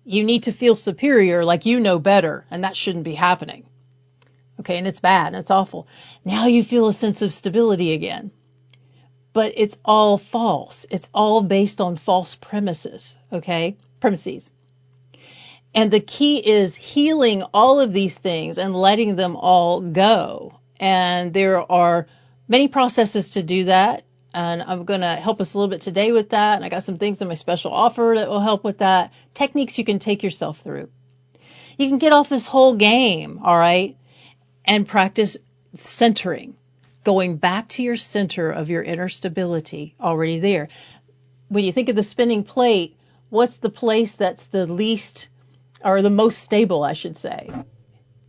[0.06, 3.65] You need to feel superior, like you know better, and that shouldn't be happening.
[4.60, 5.88] Okay, and it's bad and it's awful.
[6.23, 8.32] Now you feel a sense of stability again.
[9.34, 10.86] But it's all false.
[10.91, 13.78] It's all based on false premises, okay?
[13.99, 14.52] Premises.
[15.76, 20.60] And the key is healing all of these things and letting them all go.
[20.80, 22.08] And there are
[22.48, 24.04] many processes to do that.
[24.36, 26.56] And I'm going to help us a little bit today with that.
[26.56, 29.14] And I got some things in my special offer that will help with that.
[29.34, 30.90] Techniques you can take yourself through.
[31.78, 33.98] You can get off this whole game, all right,
[34.66, 35.38] and practice
[35.78, 36.56] centering,
[37.04, 40.70] going back to your center of your inner stability already there.
[41.48, 42.96] When you think of the spinning plate,
[43.30, 45.30] what's the place that's the least
[45.84, 47.50] or the most stable, I should say.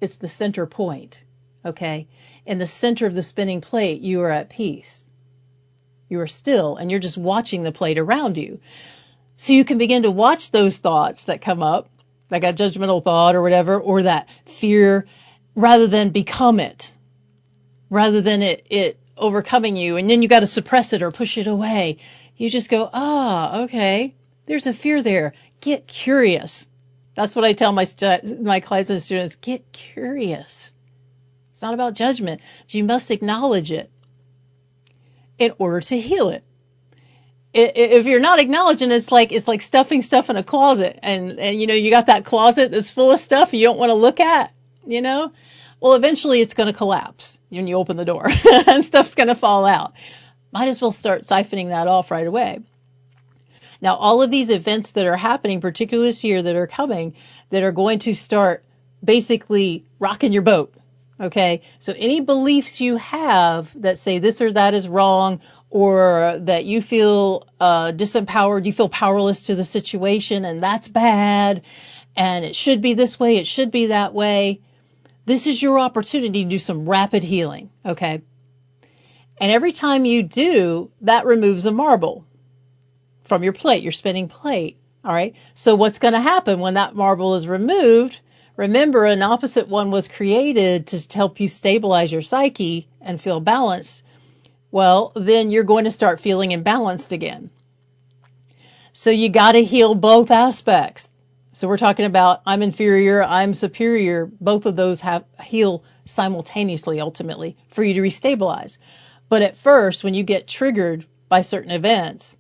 [0.01, 1.23] It's the center point.
[1.65, 2.09] Okay.
[2.47, 5.07] In the center of the spinning plate, you are at peace.
[6.09, 8.61] You are still and you're just watching the plate around you.
[9.37, 11.89] So you can begin to watch those thoughts that come up,
[12.31, 15.07] like a judgmental thought or whatever, or that fear,
[15.55, 16.93] rather than become it,
[17.91, 19.97] rather than it, it overcoming you.
[19.97, 21.99] And then you got to suppress it or push it away.
[22.37, 24.15] You just go, ah, okay,
[24.47, 25.33] there's a fear there.
[25.61, 26.67] Get curious.
[27.15, 29.37] That's what I tell my stu- my clients and students.
[29.37, 30.73] Get curious.
[31.53, 32.41] It's not about judgment.
[32.69, 33.91] You must acknowledge it
[35.39, 36.45] in order to heal it.
[37.53, 41.61] If you're not acknowledging, it's like it's like stuffing stuff in a closet, and and
[41.61, 44.19] you know you got that closet that's full of stuff you don't want to look
[44.19, 44.53] at,
[44.85, 45.31] you know.
[45.81, 48.27] Well, eventually it's going to collapse when you open the door,
[48.67, 49.93] and stuff's going to fall out.
[50.51, 52.59] Might as well start siphoning that off right away.
[53.85, 57.17] Now, all of these events that are happening, particularly this year that are coming,
[57.51, 58.65] that are going to start
[59.05, 60.73] basically rocking your boat.
[61.21, 61.61] Okay.
[61.81, 66.81] So any beliefs you have that say this or that is wrong or that you
[66.81, 71.61] feel uh, disempowered, you feel powerless to the situation and that's bad
[72.17, 74.63] and it should be this way, it should be that way.
[75.27, 77.69] This is your opportunity to do some rapid healing.
[77.85, 78.23] Okay.
[79.39, 82.25] And every time you do, that removes a marble
[83.25, 84.79] from your plate, your spinning plate.
[85.05, 85.35] All right.
[85.55, 88.19] So what's going to happen when that marble is removed?
[88.57, 94.03] Remember, an opposite one was created to help you stabilize your psyche and feel balanced.
[94.71, 97.51] Well, then you're going to start feeling imbalanced again.
[98.93, 101.09] So you got to heal both aspects.
[101.53, 104.27] So we're talking about I'm inferior, I'm superior.
[104.27, 108.79] Both of those have heal simultaneously ultimately for you to restabilize.
[109.29, 112.37] But at first, when you get triggered by certain events,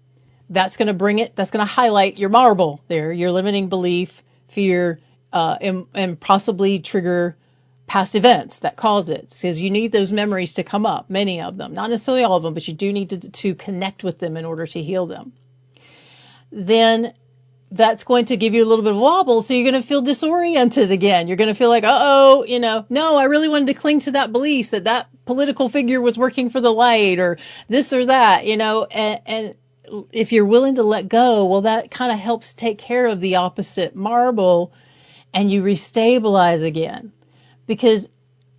[0.50, 4.22] that's going to bring it, that's going to highlight your marble there, your limiting belief,
[4.48, 5.00] fear,
[5.32, 7.36] uh, and, and possibly trigger
[7.86, 11.56] past events that cause it because you need those memories to come up, many of
[11.56, 14.36] them, not necessarily all of them, but you do need to, to connect with them
[14.36, 15.32] in order to heal them.
[16.50, 17.14] Then
[17.70, 20.02] that's going to give you a little bit of wobble, so you're going to feel
[20.02, 21.26] disoriented again.
[21.26, 24.12] You're going to feel like, oh, you know, no, I really wanted to cling to
[24.12, 28.46] that belief that that political figure was working for the light or this or that,
[28.46, 29.54] you know, and, and
[30.12, 33.36] if you're willing to let go, well, that kind of helps take care of the
[33.36, 34.72] opposite marble
[35.32, 37.12] and you restabilize again.
[37.66, 38.08] Because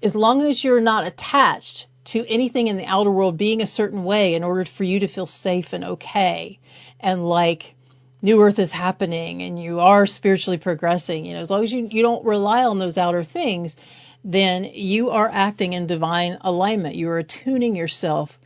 [0.04, 4.04] as long as you're not attached to anything in the outer world being a certain
[4.04, 6.60] way in order for you to feel safe and okay
[7.00, 7.74] and like
[8.22, 11.88] new earth is happening and you are spiritually progressing, you know, as long as you,
[11.90, 13.76] you don't rely on those outer things,
[14.24, 16.96] then you are acting in divine alignment.
[16.96, 18.40] You are attuning yourself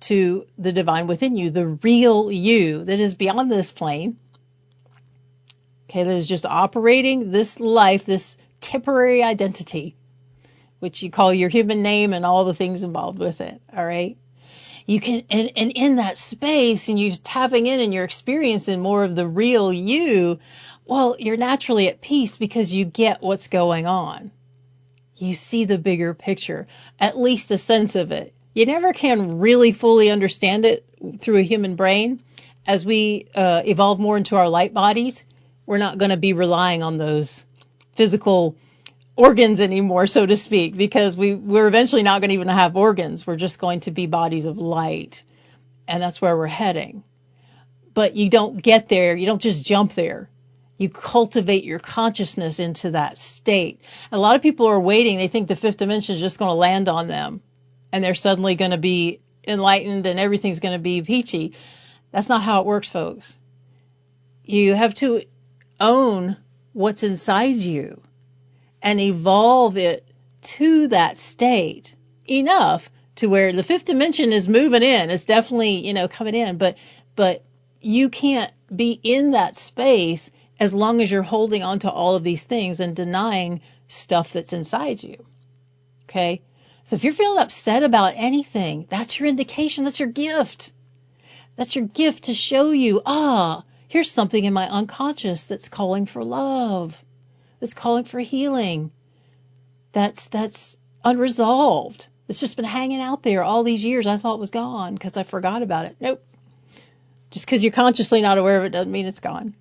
[0.00, 4.18] to the divine within you, the real you that is beyond this plane.
[5.88, 9.96] Okay, that is just operating this life, this temporary identity,
[10.78, 13.60] which you call your human name and all the things involved with it.
[13.76, 14.16] All right.
[14.86, 19.04] You can, and, and in that space and you're tapping in and you're experiencing more
[19.04, 20.38] of the real you,
[20.84, 24.32] well, you're naturally at peace because you get what's going on.
[25.16, 26.66] You see the bigger picture,
[26.98, 28.34] at least a sense of it.
[28.52, 30.84] You never can really fully understand it
[31.20, 32.22] through a human brain.
[32.66, 35.24] As we uh, evolve more into our light bodies,
[35.66, 37.44] we're not going to be relying on those
[37.94, 38.56] physical
[39.16, 43.26] organs anymore, so to speak, because we, we're eventually not going to even have organs.
[43.26, 45.22] We're just going to be bodies of light.
[45.86, 47.04] And that's where we're heading.
[47.94, 49.14] But you don't get there.
[49.14, 50.28] You don't just jump there.
[50.76, 53.80] You cultivate your consciousness into that state.
[54.10, 55.18] A lot of people are waiting.
[55.18, 57.42] They think the fifth dimension is just going to land on them
[57.92, 61.54] and they're suddenly going to be enlightened and everything's going to be peachy.
[62.12, 63.36] That's not how it works, folks.
[64.44, 65.22] You have to
[65.78, 66.36] own
[66.72, 68.00] what's inside you
[68.82, 70.06] and evolve it
[70.42, 71.94] to that state
[72.28, 75.10] enough to where the fifth dimension is moving in.
[75.10, 76.76] It's definitely, you know, coming in, but,
[77.16, 77.44] but
[77.80, 82.24] you can't be in that space as long as you're holding on to all of
[82.24, 85.24] these things and denying stuff that's inside you.
[86.04, 86.42] Okay.
[86.84, 89.84] So if you're feeling upset about anything, that's your indication.
[89.84, 90.72] That's your gift.
[91.56, 96.24] That's your gift to show you, ah, here's something in my unconscious that's calling for
[96.24, 97.02] love,
[97.58, 98.92] that's calling for healing,
[99.92, 102.06] that's, that's unresolved.
[102.28, 104.06] It's just been hanging out there all these years.
[104.06, 105.96] I thought it was gone because I forgot about it.
[106.00, 106.24] Nope.
[107.30, 109.54] Just because you're consciously not aware of it doesn't mean it's gone.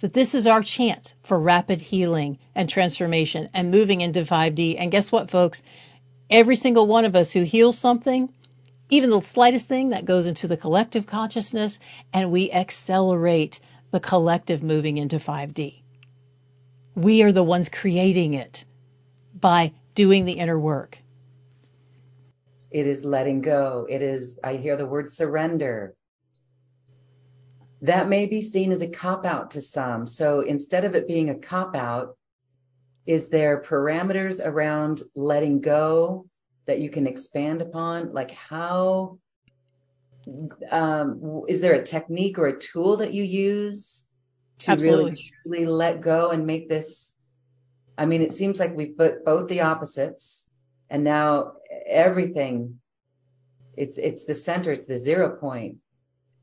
[0.00, 4.76] But this is our chance for rapid healing and transformation and moving into 5D.
[4.78, 5.62] And guess what, folks?
[6.30, 8.32] Every single one of us who heals something,
[8.90, 11.78] even the slightest thing that goes into the collective consciousness,
[12.12, 13.60] and we accelerate
[13.90, 15.82] the collective moving into 5D.
[16.94, 18.64] We are the ones creating it
[19.34, 20.98] by doing the inner work.
[22.70, 23.86] It is letting go.
[23.88, 25.94] It is, I hear the word surrender.
[27.82, 30.06] That may be seen as a cop out to some.
[30.06, 32.17] So instead of it being a cop out,
[33.08, 36.26] is there parameters around letting go
[36.66, 38.12] that you can expand upon?
[38.12, 39.18] Like how,
[40.70, 44.06] um, is there a technique or a tool that you use
[44.58, 45.04] to Absolutely.
[45.04, 47.16] really truly let go and make this?
[47.96, 50.46] I mean, it seems like we've put both the opposites
[50.90, 51.52] and now
[51.86, 52.78] everything,
[53.74, 55.78] it's, it's the center, it's the zero point.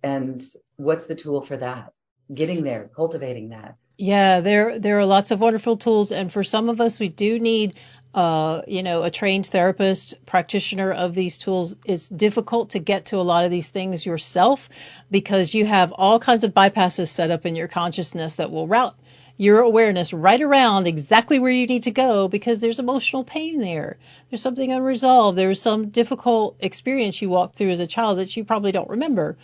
[0.01, 0.43] And
[0.77, 1.93] what's the tool for that?
[2.33, 3.75] Getting there, cultivating that.
[3.97, 7.39] Yeah, there there are lots of wonderful tools, and for some of us, we do
[7.39, 7.75] need,
[8.13, 11.75] uh, you know, a trained therapist, practitioner of these tools.
[11.85, 14.69] It's difficult to get to a lot of these things yourself
[15.09, 18.95] because you have all kinds of bypasses set up in your consciousness that will route
[19.37, 23.97] your awareness right around exactly where you need to go because there's emotional pain there.
[24.29, 25.37] There's something unresolved.
[25.37, 29.37] There's some difficult experience you walked through as a child that you probably don't remember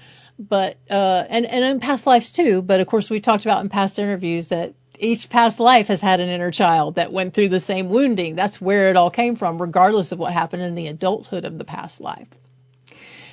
[0.50, 2.62] but uh, and and in past lives too.
[2.62, 6.20] But of course, we talked about in past interviews that each past life has had
[6.20, 8.36] an inner child that went through the same wounding.
[8.36, 11.64] That's where it all came from, regardless of what happened in the adulthood of the
[11.64, 12.28] past life.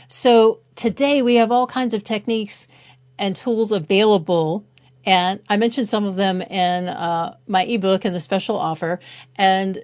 [0.08, 2.68] So today we have all kinds of techniques
[3.18, 4.64] and tools available.
[5.04, 9.00] And I mentioned some of them in uh, my ebook and the special offer.
[9.36, 9.82] And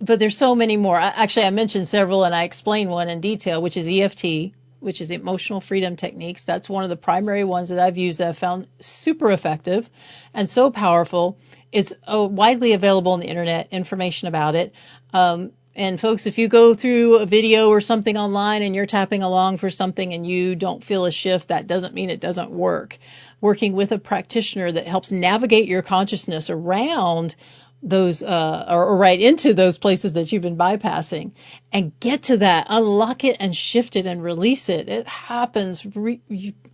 [0.00, 0.98] but there's so many more.
[0.98, 4.52] Actually, I mentioned several and I explained one in detail, which is EFT,
[4.82, 6.44] which is emotional freedom techniques.
[6.44, 9.88] That's one of the primary ones that I've used that I've found super effective
[10.34, 11.38] and so powerful.
[11.70, 14.74] It's uh, widely available on the internet, information about it.
[15.12, 19.22] Um, and folks, if you go through a video or something online and you're tapping
[19.22, 22.98] along for something and you don't feel a shift, that doesn't mean it doesn't work.
[23.40, 27.34] Working with a practitioner that helps navigate your consciousness around
[27.82, 31.32] those uh, or, or right into those places that you've been bypassing
[31.72, 34.88] and get to that unlock it and shift it and release it.
[34.88, 36.20] It happens re-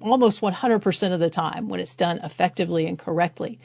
[0.01, 3.59] almost 100% of the time when it's done effectively and correctly.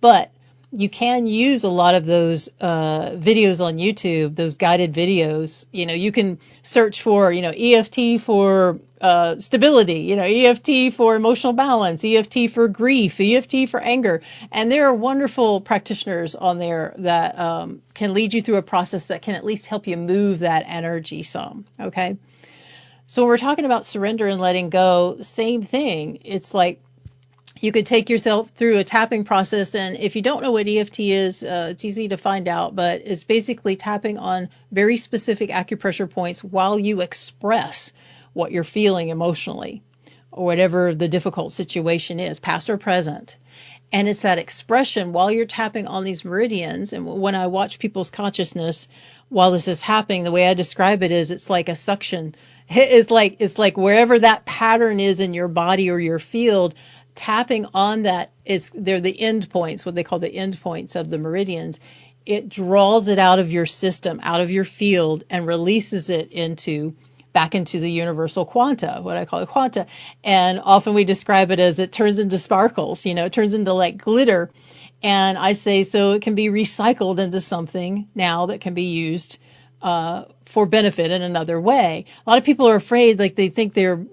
[0.00, 0.30] But
[0.76, 5.66] you can use a lot of those uh, videos on YouTube, those guided videos.
[5.72, 10.92] You know, you can search for, you know, EFT for uh, stability, you know, EFT
[10.94, 16.58] for emotional balance, EFT for grief, EFT for anger, and there are wonderful practitioners on
[16.58, 19.96] there that um, can lead you through a process that can at least help you
[19.96, 21.66] move that energy some.
[21.78, 22.16] Okay.
[23.08, 26.20] So when we're talking about surrender and letting go, same thing.
[26.24, 26.80] It's like
[27.60, 31.00] you could take yourself through a tapping process and if you don't know what EFT
[31.00, 36.10] is, uh, it's easy to find out, but it's basically tapping on very specific acupressure
[36.10, 37.92] points while you express
[38.32, 39.82] what you're feeling emotionally
[40.30, 43.36] or whatever the difficult situation is, past or present.
[43.92, 46.92] And it's that expression while you're tapping on these meridians.
[46.92, 48.88] And when I watch people's consciousness
[49.28, 52.34] while this is happening, the way I describe it is it's like a suction.
[52.68, 56.74] It's like, it's like wherever that pattern is in your body or your field,
[57.16, 61.10] tapping on that is, they're the end points, what they call the end points of
[61.10, 61.80] the meridians.
[62.24, 66.94] It draws it out of your system, out of your field and releases it into
[67.32, 69.86] back into the universal quanta, what I call it quanta.
[70.24, 73.74] And often we describe it as it turns into sparkles, you know, it turns into
[73.74, 74.50] like glitter.
[75.02, 79.38] And I say so it can be recycled into something now that can be used
[79.82, 82.06] uh, for benefit in another way.
[82.26, 84.04] A lot of people are afraid, like they think they're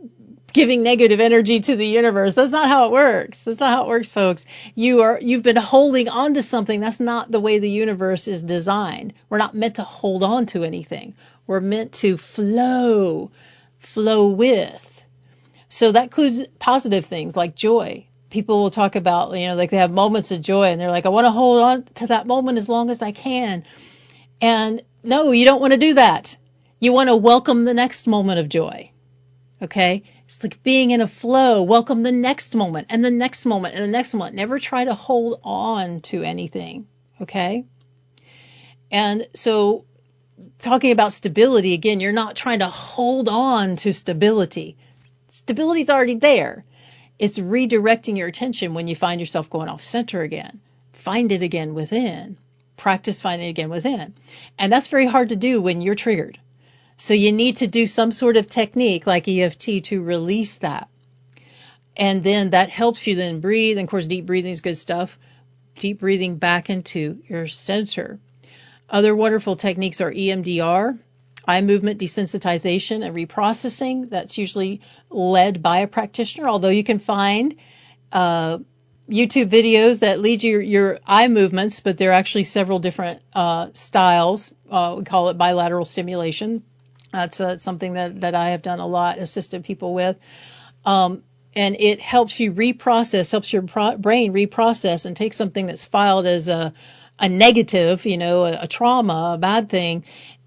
[0.53, 2.35] giving negative energy to the universe.
[2.35, 3.43] That's not how it works.
[3.43, 4.45] That's not how it works, folks.
[4.75, 6.79] You are, you've been holding on to something.
[6.79, 9.13] That's not the way the universe is designed.
[9.29, 11.15] We're not meant to hold on to anything.
[11.47, 13.31] We're meant to flow,
[13.79, 15.03] flow with.
[15.69, 18.05] So that includes positive things like joy.
[18.29, 21.05] People will talk about, you know, like they have moments of joy and they're like,
[21.05, 23.63] I want to hold on to that moment as long as I can.
[24.39, 26.37] And no, you don't want to do that.
[26.79, 28.91] You want to welcome the next moment of joy.
[29.61, 30.03] Okay.
[30.25, 31.63] It's like being in a flow.
[31.63, 34.35] Welcome the next moment and the next moment and the next moment.
[34.35, 36.87] Never try to hold on to anything.
[37.21, 37.65] Okay.
[38.91, 39.85] And so
[40.59, 44.77] talking about stability again, you're not trying to hold on to stability.
[45.29, 46.65] Stability's already there.
[47.19, 50.61] It's redirecting your attention when you find yourself going off center again.
[50.93, 52.37] Find it again within.
[52.77, 54.13] Practice finding it again within.
[54.57, 56.39] And that's very hard to do when you're triggered.
[56.97, 60.89] So you need to do some sort of technique like EFT to release that.
[61.95, 63.77] And then that helps you then breathe.
[63.77, 65.17] And of course, deep breathing is good stuff.
[65.79, 68.19] Deep breathing back into your center.
[68.89, 70.99] Other wonderful techniques are EMDR,
[71.45, 74.09] eye movement desensitization and reprocessing.
[74.09, 77.55] That's usually led by a practitioner, although you can find
[78.11, 78.59] uh,
[79.09, 83.69] YouTube videos that lead you your, eye movements, but there are actually several different uh,
[83.73, 84.53] styles.
[84.69, 86.63] Uh, we call it bilateral stimulation.
[87.13, 90.17] That's uh, something that, that I have done a lot, assisted people with.
[90.83, 91.23] Um,
[91.55, 96.25] and it helps you reprocess, helps your pro- brain reprocess and take something that's filed
[96.25, 96.73] as a
[97.19, 100.03] a negative, you know, a, a trauma, a bad thing,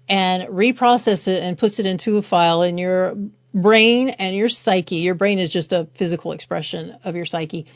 [0.09, 3.15] and reprocess it and puts it into a file in your
[3.53, 4.97] brain and your psyche.
[4.97, 7.67] Your brain is just a physical expression of your psyche.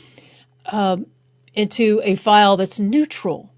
[0.65, 1.05] Um,
[1.53, 3.49] into a file that's neutral.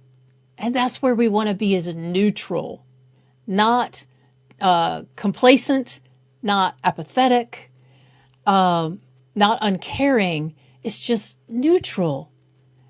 [0.58, 2.86] And that's where we want to be a neutral,
[3.48, 4.06] not
[4.64, 6.00] uh, complacent,
[6.42, 7.70] not apathetic,
[8.48, 9.02] um,
[9.36, 10.56] not uncaring.
[10.82, 12.32] It's just neutral.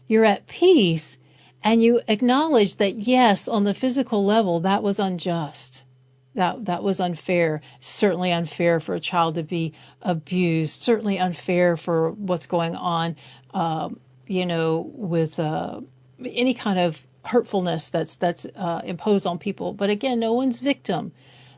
[0.07, 1.17] You're at peace
[1.63, 5.83] and you acknowledge that yes, on the physical level, that was unjust.
[6.35, 7.61] That that was unfair.
[7.79, 10.81] Certainly unfair for a child to be abused.
[10.81, 13.15] Certainly unfair for what's going on,
[13.53, 13.89] uh,
[14.27, 15.81] you know, with uh,
[16.23, 19.73] any kind of hurtfulness that's that's uh, imposed on people.
[19.73, 21.13] But again, no one's victim.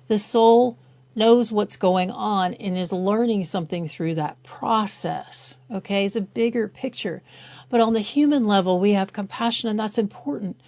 [0.08, 0.78] The soul
[1.16, 5.58] knows what's going on and is learning something through that process.
[5.72, 7.24] Okay, it's a bigger picture.
[7.70, 10.60] But on the human level, we have compassion, and that's important.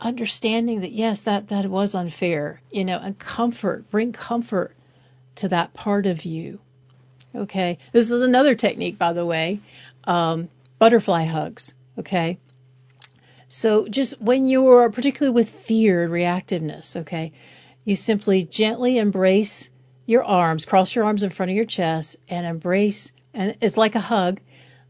[0.00, 4.76] Understanding that yes, that that was unfair, you know, and comfort, bring comfort
[5.36, 6.60] to that part of you.
[7.34, 9.60] Okay, this is another technique, by the way,
[10.04, 11.74] um, butterfly hugs.
[11.98, 12.38] Okay,
[13.48, 17.32] so just when you're particularly with fear and reactiveness, okay,
[17.88, 19.70] you simply gently embrace
[20.04, 23.94] your arms, cross your arms in front of your chest, and embrace, and it's like
[23.94, 24.40] a hug,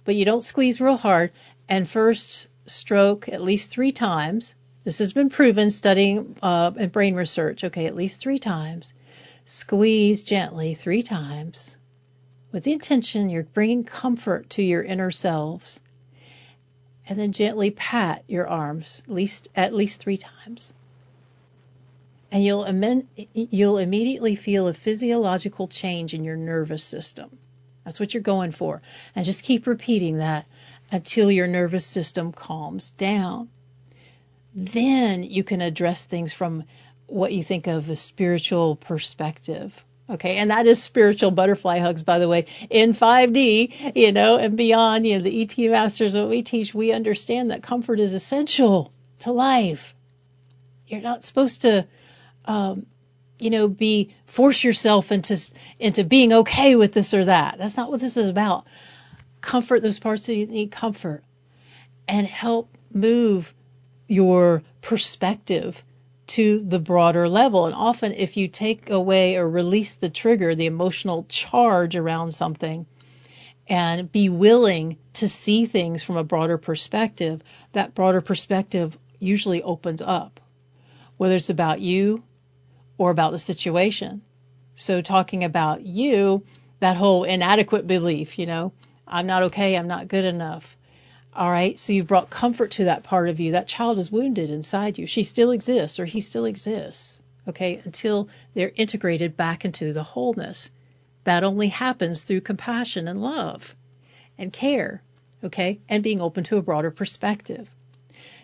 [0.05, 1.31] but you don't squeeze real hard.
[1.69, 4.57] And first stroke at least three times.
[4.83, 7.63] This has been proven studying uh, in brain research.
[7.63, 8.93] Okay, at least three times.
[9.45, 11.77] Squeeze gently three times
[12.51, 15.79] with the intention you're bringing comfort to your inner selves.
[17.09, 20.73] And then gently pat your arms at least at least three times
[22.31, 22.67] and you'll,
[23.33, 27.31] you'll immediately feel a physiological change in your nervous system.
[27.85, 28.83] That's what you're going for.
[29.17, 30.47] And just keep repeating that
[30.91, 33.49] until your nervous system calms down.
[34.55, 36.65] Then you can address things from
[37.07, 39.85] what you think of a spiritual perspective.
[40.11, 44.57] Okay, and that is spiritual butterfly hugs, by the way, in 5D, you know, and
[44.57, 48.91] beyond, you know, the ET masters, what we teach, we understand that comfort is essential
[49.21, 49.95] to life.
[50.87, 51.87] You're not supposed to
[52.49, 52.87] um,
[53.39, 55.39] you know, be force yourself into
[55.79, 57.59] into being okay with this or that.
[57.59, 58.67] That's not what this is about.
[59.41, 61.23] Comfort those parts that you need comfort,
[62.09, 63.55] and help move
[64.09, 65.85] your perspective
[66.27, 67.67] to the broader level.
[67.67, 72.87] And often, if you take away or release the trigger, the emotional charge around something,
[73.69, 77.43] and be willing to see things from a broader perspective,
[77.73, 80.41] that broader perspective usually opens up,
[81.19, 82.25] whether it's about you
[82.99, 84.21] or about the situation.
[84.75, 86.45] So talking about you,
[86.81, 88.73] that whole inadequate belief, you know,
[89.07, 90.77] I'm not okay, I'm not good enough.
[91.35, 93.53] All right, so you've brought comfort to that part of you.
[93.53, 95.07] That child is wounded inside you.
[95.07, 97.21] She still exists or he still exists.
[97.47, 100.69] Okay, until they're integrated back into the wholeness.
[101.25, 103.75] That only happens through compassion and love
[104.37, 105.03] and care,
[105.43, 107.71] okay, and being open to a broader perspective.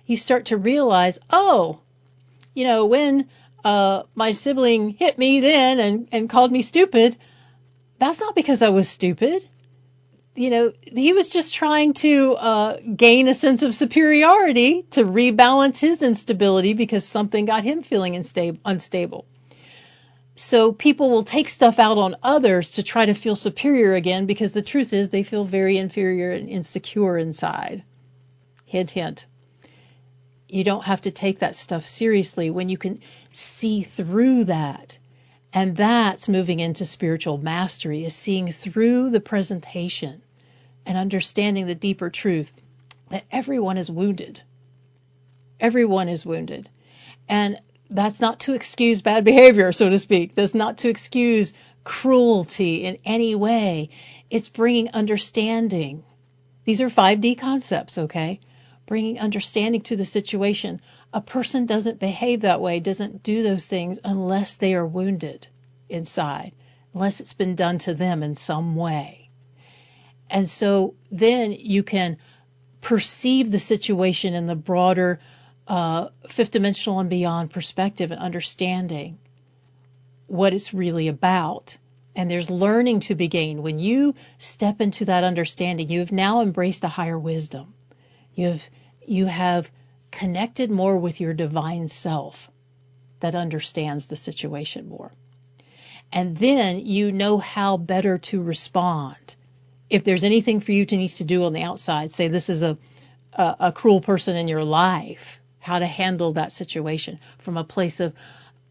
[0.07, 1.81] You start to realize, oh,
[2.55, 3.29] you know, when
[3.65, 7.17] uh, my sibling hit me then and, and called me stupid,
[7.99, 9.49] that's not because I was stupid.
[10.37, 15.79] You know, he was just trying to uh, gain a sense of superiority to rebalance
[15.79, 19.27] his instability because something got him feeling insta- unstable.
[20.37, 24.51] So people will take stuff out on others to try to feel superior again because
[24.51, 27.85] the truth is they feel very inferior and insecure inside.
[28.65, 29.27] Hint, hint.
[30.55, 33.01] You don't have to take that stuff seriously when you can
[33.33, 34.97] see through that.
[35.53, 40.23] And that's moving into spiritual mastery, is seeing through the presentation
[40.87, 42.53] and understanding the deeper truth
[43.11, 44.43] that everyone is wounded.
[45.59, 46.69] Everyone is wounded.
[47.29, 50.37] And that's not to excuse bad behavior, so to speak.
[50.37, 51.53] That's not to excuse
[51.83, 53.91] cruelty in any way.
[54.31, 56.05] It's bringing understanding.
[56.63, 58.39] These are 5D concepts, okay?
[58.87, 60.81] Bringing understanding to the situation.
[61.13, 65.47] A person doesn't behave that way, doesn't do those things unless they are wounded
[65.89, 66.53] inside,
[66.93, 69.31] unless it's been done to them in some way.
[70.29, 72.19] And so then you can
[72.81, 75.21] perceive the situation in the broader
[75.67, 79.19] uh, fifth dimensional and beyond perspective and understanding
[80.27, 81.77] what it's really about.
[82.15, 83.63] And there's learning to be gained.
[83.63, 87.75] When you step into that understanding, you have now embraced a higher wisdom.
[88.35, 88.71] You have,
[89.07, 89.71] you have
[90.11, 92.51] connected more with your divine self
[93.21, 95.13] that understands the situation more.
[96.13, 99.35] And then you know how better to respond.
[99.91, 102.63] If there's anything for you to need to do on the outside, say this is
[102.63, 102.79] a,
[103.33, 108.01] a, a cruel person in your life, how to handle that situation from a place
[108.01, 108.15] of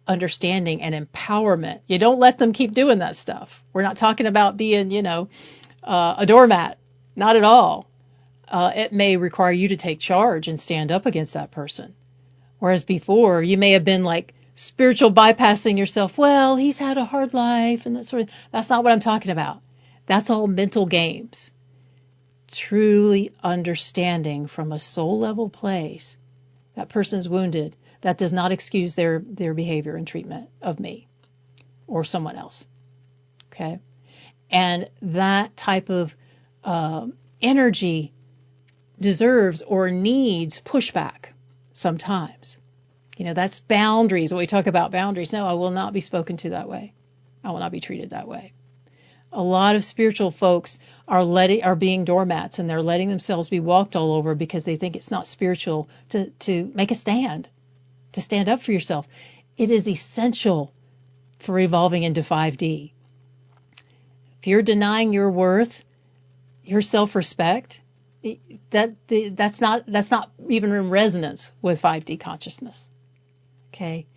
[0.07, 1.79] understanding and empowerment.
[1.87, 3.63] You don't let them keep doing that stuff.
[3.73, 5.29] We're not talking about being, you know,
[5.83, 6.77] uh, a doormat.
[7.15, 7.87] Not at all.
[8.47, 11.95] Uh, it may require you to take charge and stand up against that person.
[12.59, 16.17] Whereas before, you may have been like spiritual bypassing yourself.
[16.17, 18.29] Well, he's had a hard life and that sort of.
[18.51, 19.61] That's not what I'm talking about.
[20.05, 21.51] That's all mental games.
[22.51, 26.15] Truly understanding from a soul level place
[26.75, 31.07] that person's wounded, that does not excuse their, their behavior and treatment of me
[31.87, 32.65] or someone else.
[33.51, 33.79] Okay?
[34.49, 36.15] And that type of
[36.63, 37.07] uh,
[37.41, 38.13] energy
[38.99, 41.27] deserves or needs pushback
[41.73, 42.57] sometimes.
[43.17, 44.31] You know, that's boundaries.
[44.31, 46.93] When we talk about boundaries, no, I will not be spoken to that way.
[47.43, 48.53] I will not be treated that way
[49.33, 50.77] a lot of spiritual folks
[51.07, 54.77] are letting are being doormats and they're letting themselves be walked all over because they
[54.77, 57.49] think it's not spiritual to to make a stand,
[58.13, 59.07] to stand up for yourself.
[59.57, 60.71] It is essential
[61.39, 62.91] for evolving into 5D.
[64.39, 65.83] If you're denying your worth,
[66.63, 67.81] your self-respect,
[68.69, 68.95] that
[69.31, 72.87] that's not that's not even in resonance with 5D consciousness.
[73.73, 74.07] Okay?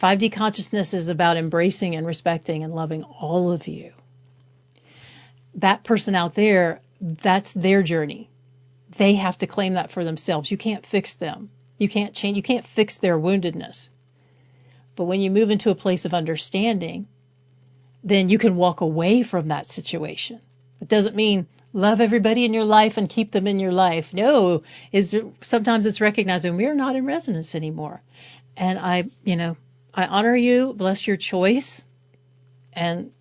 [0.00, 3.92] 5D consciousness is about embracing and respecting and loving all of you
[5.56, 8.28] that person out there, that's their journey.
[8.96, 10.50] They have to claim that for themselves.
[10.50, 11.50] You can't fix them.
[11.78, 13.88] You can't change, you can't fix their woundedness.
[14.96, 17.08] But when you move into a place of understanding,
[18.04, 20.40] then you can walk away from that situation.
[20.80, 24.12] It doesn't mean love everybody in your life and keep them in your life.
[24.12, 24.62] No,
[24.92, 28.02] is sometimes it's recognizing we're not in resonance anymore.
[28.56, 29.56] And I, you know,
[29.94, 31.84] I honor you, bless your choice,
[32.72, 33.12] and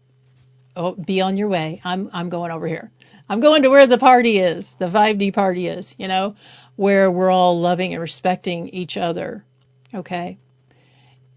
[0.76, 1.82] oh, be on your way.
[1.84, 2.92] I'm I'm going over here.
[3.28, 6.36] I'm going to where the party is, the 5D party is, you know,
[6.76, 9.46] where we're all loving and respecting each other.
[9.94, 10.40] Okay.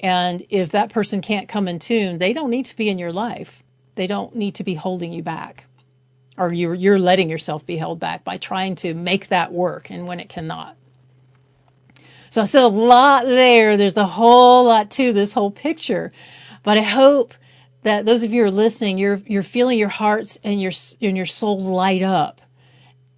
[0.00, 3.12] And if that person can't come in tune, they don't need to be in your
[3.12, 3.62] life.
[3.94, 5.66] They don't need to be holding you back.
[6.38, 10.06] Or you're, you're letting yourself be held back by trying to make that work and
[10.06, 10.76] when it cannot.
[12.30, 13.76] So I said a lot there.
[13.76, 16.12] There's a whole lot to this whole picture.
[16.62, 17.34] But I hope
[17.82, 20.72] that those of you who are listening, you're you're feeling your hearts and your
[21.02, 22.40] and your souls light up,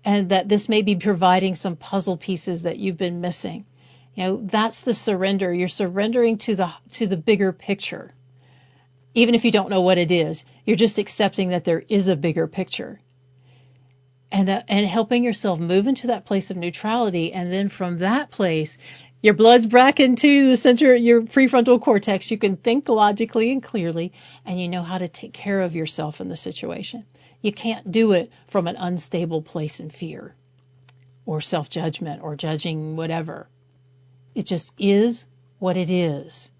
[0.04, 3.66] and that this may be providing some puzzle pieces that you've been missing.
[4.14, 5.52] You know, that's the surrender.
[5.52, 8.12] You're surrendering to the to the bigger picture.
[9.14, 12.16] Even if you don't know what it is, you're just accepting that there is a
[12.16, 13.00] bigger picture.
[14.34, 17.32] And that, and helping yourself move into that place of neutrality.
[17.32, 18.76] And then from that place
[19.22, 22.30] your blood's back into the center your prefrontal cortex.
[22.30, 24.12] You can think logically and clearly
[24.44, 27.06] and you know how to take care of yourself in the situation.
[27.40, 30.34] You can't do it from an unstable place in fear
[31.24, 33.48] or self-judgment or judging whatever.
[34.34, 35.26] It just is
[35.60, 36.50] what it is.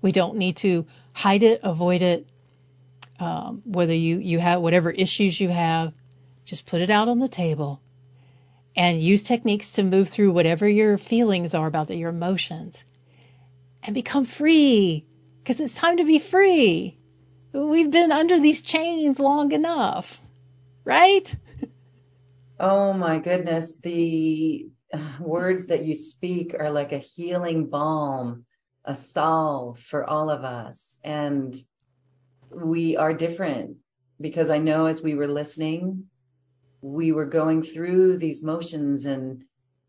[0.00, 2.28] We don't need to hide it avoid it
[3.18, 5.92] um, whether you you have whatever issues you have
[6.46, 7.82] just put it out on the table
[8.76, 12.82] and use techniques to move through whatever your feelings are about your emotions
[13.82, 15.04] and become free
[15.42, 16.98] because it's time to be free.
[17.52, 20.20] We've been under these chains long enough,
[20.84, 21.34] right?
[22.58, 23.78] Oh my goodness.
[23.80, 28.46] The uh, words that you speak are like a healing balm,
[28.82, 30.98] a salve for all of us.
[31.04, 31.54] And
[32.50, 33.76] we are different
[34.18, 36.06] because I know as we were listening,
[36.86, 39.42] we were going through these motions and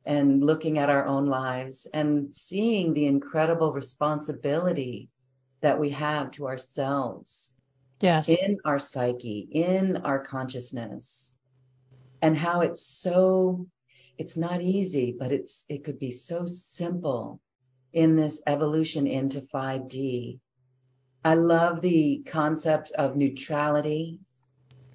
[0.03, 5.09] and looking at our own lives and seeing the incredible responsibility
[5.61, 7.53] that we have to ourselves.
[7.99, 8.29] Yes.
[8.29, 11.35] In our psyche in our consciousness
[12.21, 13.67] and how it's so
[14.17, 17.39] it's not easy but it's it could be so simple
[17.93, 20.39] in this evolution into 5D
[21.25, 24.19] I love the concept of neutrality.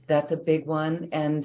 [0.07, 1.45] That's a big one and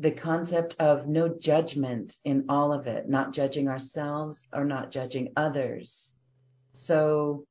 [0.00, 5.32] the concept of no judgment in all of it, not judging ourselves or not judging
[5.36, 6.16] others.
[6.72, 7.46] So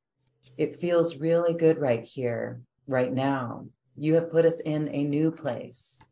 [0.56, 3.66] it feels really good right here, right now.
[3.96, 6.04] You have put us in a new place.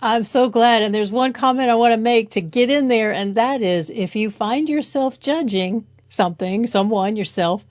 [0.00, 0.82] I'm so glad.
[0.82, 3.90] And there's one comment I want to make to get in there, and that is
[3.90, 7.64] if you find yourself judging something, someone, yourself,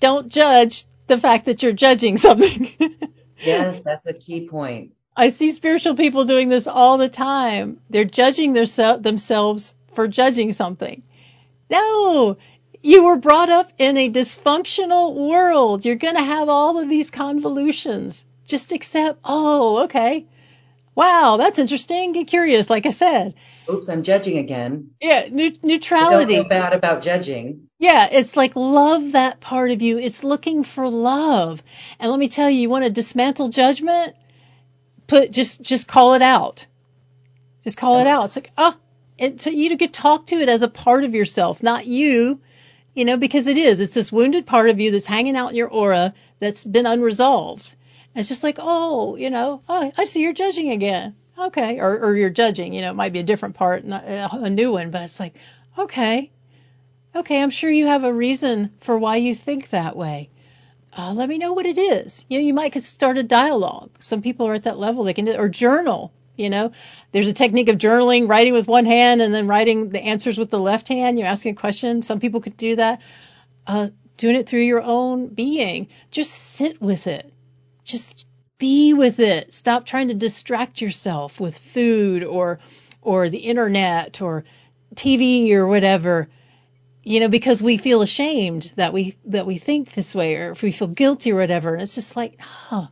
[0.00, 2.70] don't judge the fact that you're judging something.
[3.38, 4.92] yes, that's a key point.
[5.16, 7.80] I see spiritual people doing this all the time.
[7.90, 11.02] They're judging their themselves for judging something.
[11.70, 12.38] No,
[12.82, 15.84] you were brought up in a dysfunctional world.
[15.84, 18.24] You're going to have all of these convolutions.
[18.46, 20.26] Just accept, oh, okay.
[20.94, 22.12] Wow, that's interesting.
[22.12, 23.34] Get curious, like I said.
[23.70, 24.90] Oops, I'm judging again.
[25.00, 26.34] Yeah, ne- neutrality.
[26.34, 27.68] don't feel bad about judging.
[27.78, 29.98] Yeah, it's like love that part of you.
[29.98, 31.62] It's looking for love.
[31.98, 34.14] And let me tell you, you want to dismantle judgment?
[35.06, 36.66] Put just just call it out.
[37.64, 38.24] Just call it out.
[38.24, 38.74] It's like, oh,
[39.18, 42.40] and so you get talk to it as a part of yourself, not you,
[42.94, 43.80] you know, because it is.
[43.80, 47.74] It's this wounded part of you that's hanging out in your aura that's been unresolved.
[48.14, 51.14] And it's just like, oh, you know, oh, I see you're judging again.
[51.38, 52.74] Okay, or or you're judging.
[52.74, 55.34] You know, it might be a different part, not a new one, but it's like,
[55.78, 56.30] okay,
[57.14, 60.30] okay, I'm sure you have a reason for why you think that way
[60.96, 62.24] uh, let me know what it is.
[62.28, 63.90] You know, you might start a dialogue.
[63.98, 65.04] Some people are at that level.
[65.04, 66.12] They can do, or journal.
[66.36, 66.72] You know,
[67.12, 70.50] there's a technique of journaling, writing with one hand and then writing the answers with
[70.50, 71.18] the left hand.
[71.18, 72.02] You're asking a question.
[72.02, 73.02] Some people could do that.
[73.66, 75.88] Uh, doing it through your own being.
[76.10, 77.32] Just sit with it.
[77.84, 78.26] Just
[78.58, 79.52] be with it.
[79.52, 82.60] Stop trying to distract yourself with food or
[83.02, 84.44] or the internet or
[84.94, 86.28] TV or whatever
[87.02, 90.62] you know, because we feel ashamed that we that we think this way, or if
[90.62, 92.86] we feel guilty or whatever, and it's just like, huh,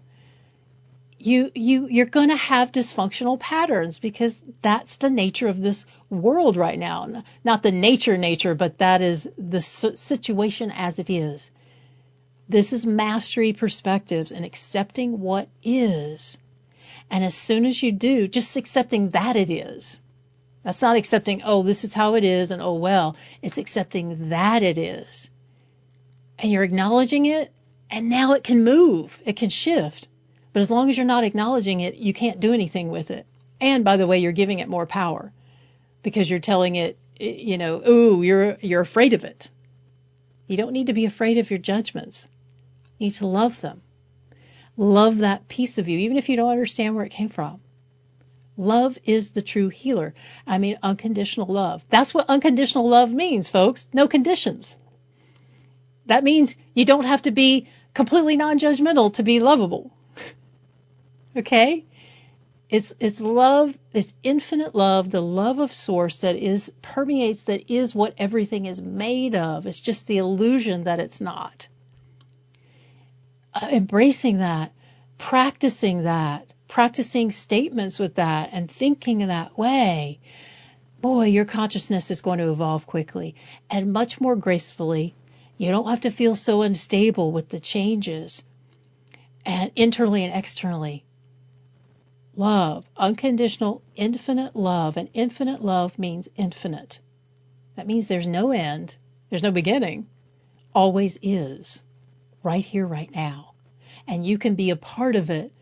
[1.18, 6.56] you you you're going to have dysfunctional patterns because that's the nature of this world
[6.56, 7.22] right now.
[7.44, 11.50] Not the nature nature, but that is the situation as it is.
[12.48, 16.36] This is mastery perspectives and accepting what is.
[17.08, 20.00] And as soon as you do, just accepting that it is,
[20.62, 23.16] that's not accepting, oh, this is how it is and oh well.
[23.42, 25.30] It's accepting that it is.
[26.38, 27.52] And you're acknowledging it
[27.90, 29.18] and now it can move.
[29.24, 30.06] It can shift.
[30.52, 33.26] But as long as you're not acknowledging it, you can't do anything with it.
[33.60, 35.32] And by the way, you're giving it more power
[36.02, 39.50] because you're telling it, you know, ooh, you're you're afraid of it.
[40.46, 42.26] You don't need to be afraid of your judgments.
[42.98, 43.82] You need to love them.
[44.76, 47.60] Love that piece of you, even if you don't understand where it came from.
[48.56, 50.14] Love is the true healer.
[50.46, 51.84] I mean, unconditional love.
[51.88, 53.88] That's what unconditional love means, folks.
[53.92, 54.76] No conditions.
[56.06, 59.92] That means you don't have to be completely non-judgmental to be lovable.
[61.36, 61.86] okay?
[62.68, 67.94] It's, it's love, it's infinite love, the love of source that is, permeates, that is
[67.94, 69.66] what everything is made of.
[69.66, 71.66] It's just the illusion that it's not.
[73.52, 74.72] Uh, embracing that,
[75.18, 80.20] practicing that, practicing statements with that and thinking that way,
[81.00, 83.34] boy, your consciousness is going to evolve quickly
[83.70, 85.14] and much more gracefully.
[85.58, 88.42] You don't have to feel so unstable with the changes
[89.44, 91.04] and internally and externally.
[92.36, 94.96] love, unconditional, infinite love.
[94.96, 97.00] And infinite love means infinite.
[97.76, 98.96] That means there's no end,
[99.28, 100.08] there's no beginning,
[100.74, 101.82] always is,
[102.42, 103.52] right here, right now.
[104.06, 105.52] And you can be a part of it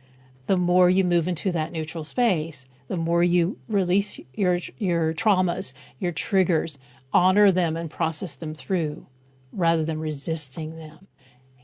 [0.48, 5.74] the more you move into that neutral space, the more you release your your traumas,
[6.00, 6.78] your triggers,
[7.12, 9.06] honor them and process them through
[9.52, 11.06] rather than resisting them.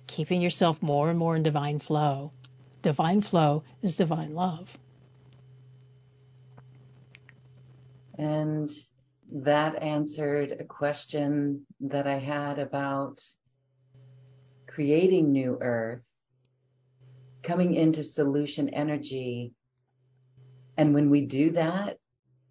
[0.07, 2.31] Keeping yourself more and more in divine flow.
[2.83, 4.77] Divine flow is divine love.
[8.19, 8.69] And
[9.33, 13.23] that answered a question that I had about
[14.67, 16.07] creating new earth,
[17.45, 19.53] coming into solution energy.
[20.77, 21.99] And when we do that,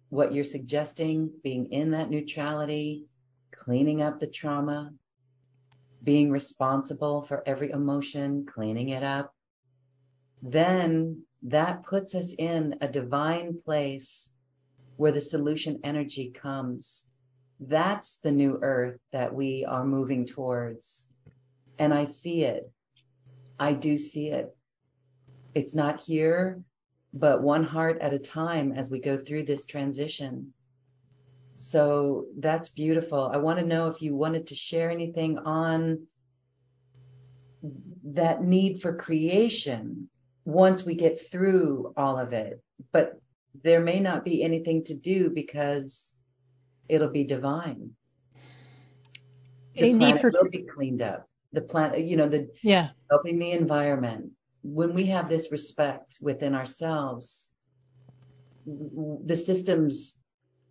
[0.08, 3.04] what you're suggesting, being in that neutrality,
[3.52, 4.92] cleaning up the trauma,
[6.02, 9.34] being responsible for every emotion, cleaning it up,
[10.42, 14.32] then that puts us in a divine place
[14.96, 17.08] where the solution energy comes.
[17.58, 21.08] That's the new earth that we are moving towards.
[21.78, 22.70] And I see it.
[23.58, 24.54] I do see it.
[25.54, 26.62] It's not here,
[27.12, 30.52] but one heart at a time as we go through this transition.
[31.54, 33.30] So that's beautiful.
[33.32, 36.06] I want to know if you wanted to share anything on
[38.04, 40.08] that need for creation
[40.44, 42.60] once we get through all of it.
[42.92, 43.20] But
[43.62, 46.14] there may not be anything to do because
[46.88, 47.92] it'll be divine.
[49.76, 51.28] The A need planet for will be cleaned up.
[51.52, 52.90] The planet, you know, the yeah.
[53.10, 54.32] helping the environment.
[54.64, 57.52] When we have this respect within ourselves,
[58.66, 60.18] the systems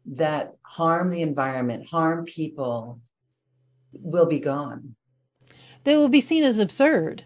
[0.06, 3.00] that harm the environment, harm people,
[3.94, 4.96] will be gone.
[5.84, 7.24] They will be seen as absurd.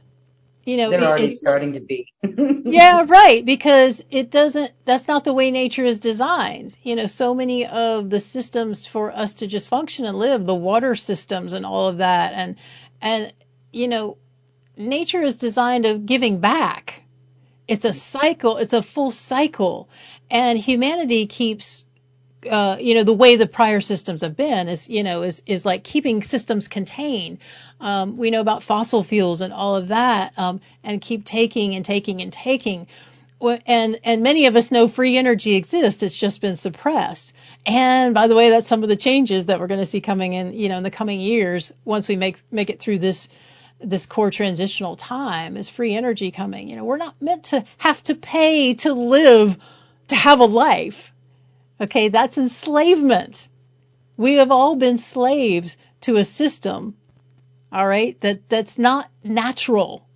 [0.66, 2.12] You know, They're already starting to be.
[2.66, 3.46] yeah, right.
[3.46, 6.76] Because it doesn't, that's not the way nature is designed.
[6.84, 10.54] You know, so many of the systems for us to just function and live, the
[10.54, 12.34] water systems and all of that.
[12.34, 12.58] And,
[13.02, 13.34] and,
[13.72, 14.18] you know,
[14.78, 17.04] nature is designed of giving back.
[17.68, 18.58] It's a cycle.
[18.58, 19.90] It's a full cycle.
[20.30, 21.86] And humanity keeps
[22.50, 25.66] uh, you know, the way the prior systems have been is, you know, is, is
[25.66, 27.40] like keeping systems contained.
[27.80, 31.84] Um, we know about fossil fuels and all of that, um, and keep taking and
[31.84, 32.88] taking and taking.
[33.42, 36.02] And, and many of us know free energy exists.
[36.02, 37.34] It's just been suppressed.
[37.66, 40.34] And by the way, that's some of the changes that we're going to see coming
[40.34, 43.30] in, you know, in the coming years once we make, make it through this,
[43.80, 46.70] this core transitional time is free energy coming.
[46.70, 49.58] You know, we're not meant to have to pay to live,
[50.10, 51.14] to have a life.
[51.80, 53.48] Okay, that's enslavement.
[54.18, 56.96] We have all been slaves to a system,
[57.72, 60.08] all right, that, that's not natural.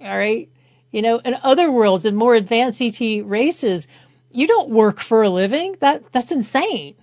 [0.00, 0.50] All right.
[0.90, 3.88] You know, in other worlds, in more advanced ET races,
[4.30, 5.76] you don't work for a living.
[5.80, 6.94] That that's insane.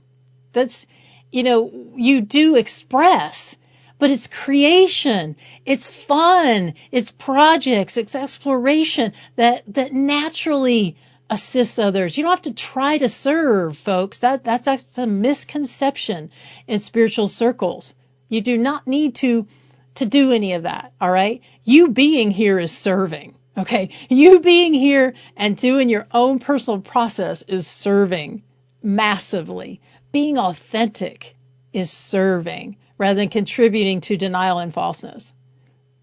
[0.54, 0.86] That's
[1.32, 3.56] you know, you do express,
[4.02, 10.97] but it's creation, it's fun, it's projects, it's exploration that that naturally
[11.30, 12.18] assists others.
[12.18, 14.18] You don't have to try to serve, folks.
[14.20, 16.32] That that's, that's a misconception
[16.66, 17.93] in spiritual circles.
[18.28, 19.45] You do not need to
[19.93, 20.93] to do any of that.
[20.99, 21.43] All right.
[21.64, 23.36] You being here is serving.
[23.56, 23.91] Okay.
[24.10, 28.41] You being here and doing your own personal process is serving
[28.82, 29.80] massively.
[30.12, 31.36] Being authentic
[31.72, 35.34] is serving rather than contributing to denial and falseness.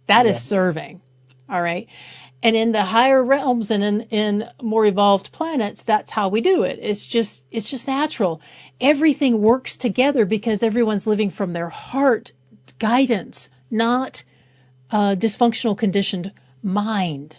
[0.09, 0.41] That is Yeah.
[0.57, 1.01] serving.
[1.49, 1.87] All right.
[2.43, 6.65] And in the higher realms and in, in more evolved planets, that's how we do
[6.65, 6.81] it.
[6.83, 8.41] It's just, it's just natural.
[8.81, 12.33] Everything works together because everyone's living from their heart
[12.81, 14.25] guidance, not
[14.91, 16.33] uh, dysfunctional conditioned
[16.65, 17.37] mind.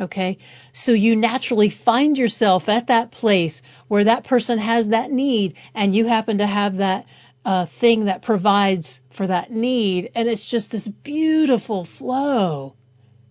[0.00, 0.38] Okay.
[0.72, 5.94] So you naturally find yourself at that place where that person has that need and
[5.94, 7.04] you happen to have that
[7.48, 10.10] uh, thing that provides for that need.
[10.14, 12.74] And it's just this beautiful flow.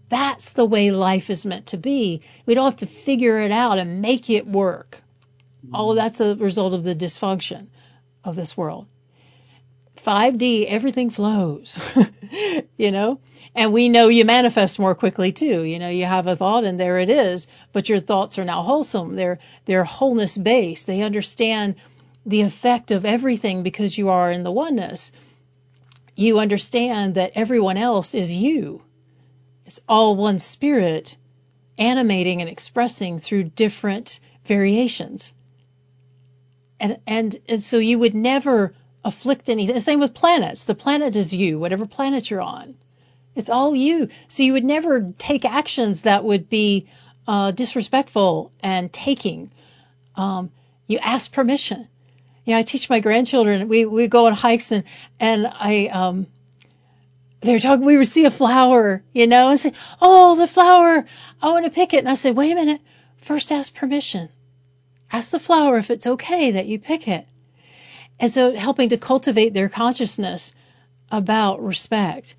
[0.10, 2.24] That's the way life is meant to be.
[2.48, 4.98] We don't have to figure it out and make it work.
[5.72, 7.68] All of that's a result of the dysfunction
[8.24, 8.88] of this world.
[9.98, 11.78] 5D, everything flows,
[12.78, 13.20] you know,
[13.54, 15.62] and we know you manifest more quickly too.
[15.64, 18.64] You know, you have a thought and there it is, but your thoughts are now
[18.64, 19.16] wholesome.
[19.16, 20.88] They're, they're wholeness based.
[20.88, 21.76] They understand
[22.28, 25.12] the effect of everything because you are in the oneness.
[26.16, 28.82] You understand that everyone else is you.
[29.66, 31.16] It's all one spirit
[31.78, 35.32] animating and expressing through different variations.
[36.80, 38.74] And, and, and so you would never
[39.06, 39.76] afflict anything.
[39.76, 40.66] The same with planets.
[40.66, 42.76] The planet is you, whatever planet you're on.
[43.36, 44.10] It's all you.
[44.28, 46.88] So you would never take actions that would be
[47.28, 49.52] uh, disrespectful and taking.
[50.16, 50.52] Um,
[50.88, 51.88] you ask permission.
[52.48, 53.68] You know, I teach my grandchildren.
[53.68, 54.86] We we go on hikes and
[55.20, 56.28] and I um
[57.42, 57.86] they're talking.
[57.86, 61.06] We would see a flower, you know, and say, "Oh, the flower!
[61.42, 62.80] I want to pick it." And I say, "Wait a minute.
[63.18, 64.30] First, ask permission.
[65.12, 67.28] Ask the flower if it's okay that you pick it."
[68.18, 70.54] And so, helping to cultivate their consciousness
[71.12, 72.34] about respect.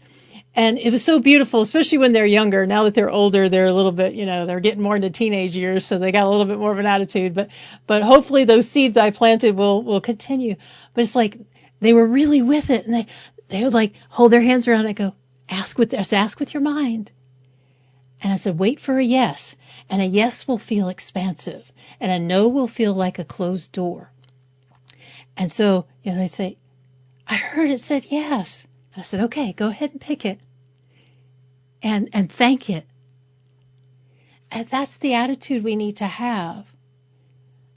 [0.59, 2.67] And it was so beautiful, especially when they're younger.
[2.67, 5.55] Now that they're older, they're a little bit, you know, they're getting more into teenage
[5.55, 7.33] years, so they got a little bit more of an attitude.
[7.33, 7.51] But,
[7.87, 10.57] but hopefully those seeds I planted will, will continue.
[10.95, 11.39] But it's like
[11.79, 13.07] they were really with it, and they,
[13.47, 14.87] they would like hold their hands around.
[14.87, 15.15] And go,
[15.49, 17.13] ask with, ask with your mind.
[18.21, 19.55] And I said, wait for a yes.
[19.89, 24.11] And a yes will feel expansive, and a no will feel like a closed door.
[25.37, 26.59] And so, you know, they say,
[27.29, 28.67] I heard it said yes.
[28.93, 30.41] And I said, okay, go ahead and pick it
[31.83, 32.87] and, and thank it.
[34.51, 36.67] And that's the attitude we need to have.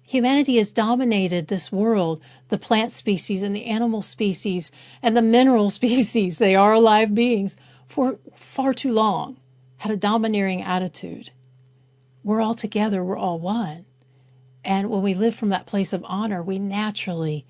[0.03, 4.71] Humanity has dominated this world, the plant species and the animal species
[5.01, 7.55] and the mineral species, they are alive beings,
[7.87, 9.37] for far too long,
[9.77, 11.29] had a domineering attitude.
[12.23, 13.85] We're all together, we're all one.
[14.63, 17.45] And when we live from that place of honor, we naturally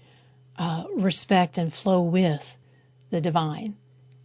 [0.57, 2.57] uh, respect and flow with
[3.09, 3.75] the divine.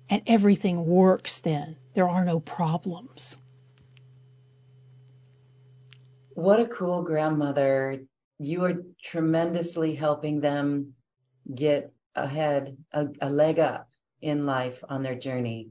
[0.08, 1.76] And everything works then.
[1.94, 3.36] There are no problems.
[6.34, 8.02] What a cool grandmother.
[8.38, 10.94] You are tremendously helping them
[11.52, 13.88] get ahead, a, a leg up
[14.20, 15.70] in life on their journey.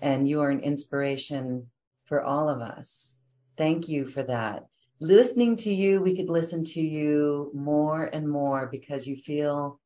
[0.00, 1.68] And you are an inspiration
[2.04, 3.16] for all of us.
[3.56, 4.66] Thank you for that.
[5.00, 9.80] Listening to you, we could listen to you more and more because you feel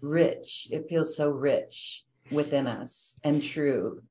[0.00, 0.68] rich.
[0.70, 4.02] It feels so rich within us and true.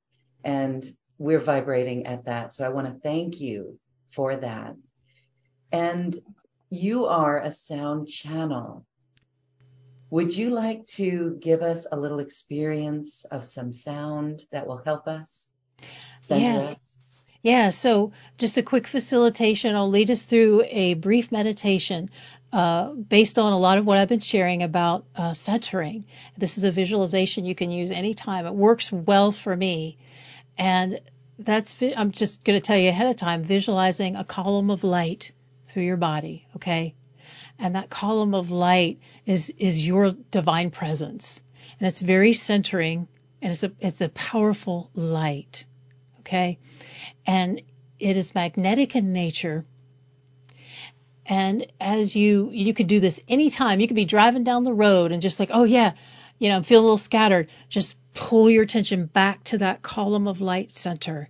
[0.44, 0.84] And
[1.18, 2.54] we're vibrating at that.
[2.54, 3.80] So I want to thank you
[4.12, 4.76] for that.
[5.72, 6.18] And
[6.70, 8.86] you are a sound channel.
[10.10, 15.08] Would you like to give us a little experience of some sound that will help
[15.08, 15.50] us
[16.30, 16.58] yeah.
[16.58, 17.16] us?
[17.44, 19.76] Yeah, so just a quick facilitation.
[19.76, 22.10] I'll lead us through a brief meditation
[22.54, 26.06] uh, based on a lot of what I've been sharing about uh, centering.
[26.38, 28.46] This is a visualization you can use anytime.
[28.46, 29.98] It works well for me.
[30.58, 31.00] And
[31.40, 35.32] that's, I'm just going to tell you ahead of time, visualizing a column of light
[35.66, 36.94] through your body, okay?
[37.58, 41.42] And that column of light is, is your divine presence.
[41.80, 43.08] And it's very centering
[43.42, 45.66] and it's a, it's a powerful light,
[46.20, 46.60] okay?
[47.26, 47.62] and
[48.00, 49.66] it is magnetic in nature.
[51.26, 53.80] And as you, you could do this anytime.
[53.80, 55.94] You could be driving down the road and just like, oh yeah,
[56.40, 57.50] you know, feel a little scattered.
[57.70, 61.30] Just pull your attention back to that column of light center.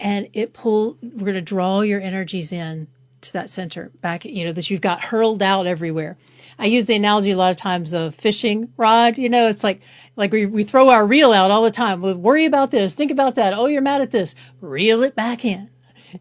[0.00, 2.88] And it pull, we're going to draw your energies in
[3.22, 6.16] to that center back, you know, that you've got hurled out everywhere.
[6.58, 9.16] I use the analogy a lot of times of fishing rod.
[9.16, 9.80] You know, it's like
[10.16, 12.02] like we, we throw our reel out all the time.
[12.02, 13.54] We worry about this, think about that.
[13.54, 14.34] Oh, you're mad at this.
[14.60, 15.70] Reel it back in.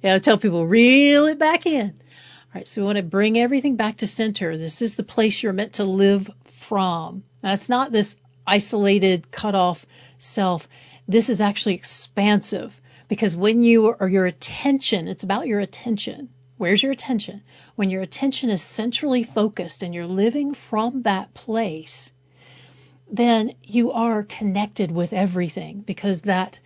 [0.02, 2.01] Yeah, I tell people reel it back in.
[2.66, 4.58] So we want to bring everything back to center.
[4.58, 7.24] This is the place you're meant to live from.
[7.42, 9.86] That's not this isolated, cut off
[10.20, 10.68] self.
[11.08, 16.30] This is actually expansive because when you are your attention, it's about your attention.
[16.58, 17.42] Where's your attention?
[17.76, 22.12] When your attention is centrally focused and you're living from that place,
[23.12, 26.60] then you are connected with everything because that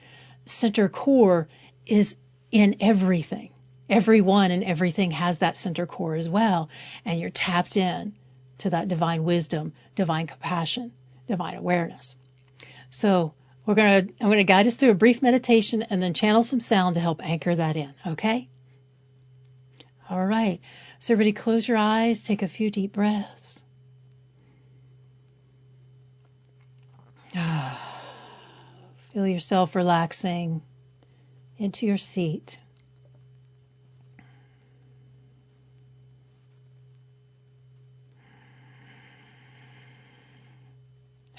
[0.45, 1.47] center core
[1.85, 2.15] is
[2.51, 3.51] in everything.
[3.89, 6.69] Everyone and everything has that center core as well.
[7.05, 8.13] And you're tapped in
[8.59, 10.91] to that divine wisdom, divine compassion,
[11.27, 12.15] divine awareness.
[12.89, 13.33] So
[13.65, 16.43] we're going to, I'm going to guide us through a brief meditation and then channel
[16.43, 17.93] some sound to help anchor that in.
[18.07, 18.47] Okay?
[20.09, 20.61] All right.
[20.99, 23.63] So everybody close your eyes, take a few deep breaths.
[29.13, 30.61] Feel yourself relaxing
[31.57, 32.57] into your seat.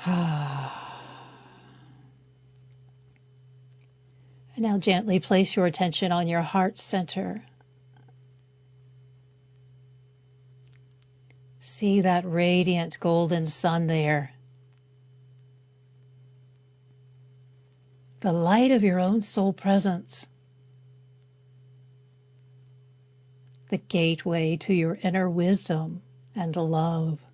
[0.08, 0.70] and
[4.56, 7.42] now gently place your attention on your heart center.
[11.58, 14.30] See that radiant golden sun there.
[18.20, 20.24] The light of your own soul presence.
[23.70, 26.02] The gateway to your inner wisdom
[26.36, 27.25] and love.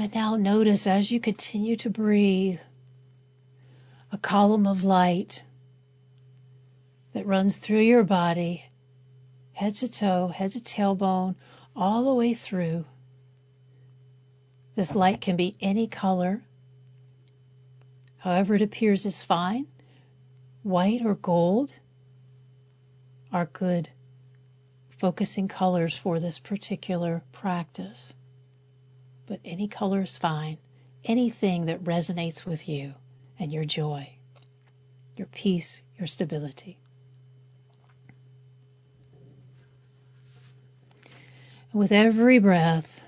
[0.00, 2.60] And now notice as you continue to breathe,
[4.12, 5.42] a column of light
[7.14, 8.64] that runs through your body,
[9.54, 11.34] head to toe, head to tailbone,
[11.74, 12.84] all the way through.
[14.76, 16.44] This light can be any color.
[18.18, 19.66] However it appears is fine.
[20.62, 21.72] White or gold
[23.32, 23.88] are good
[25.00, 28.14] focusing colors for this particular practice.
[29.28, 30.56] But any color is fine.
[31.04, 32.94] Anything that resonates with you
[33.38, 34.08] and your joy,
[35.16, 36.78] your peace, your stability.
[41.74, 43.02] With every breath,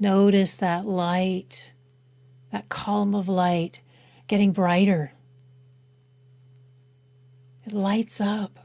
[0.00, 1.72] notice that light,
[2.50, 3.80] that column of light
[4.26, 5.12] getting brighter.
[7.64, 8.58] It lights up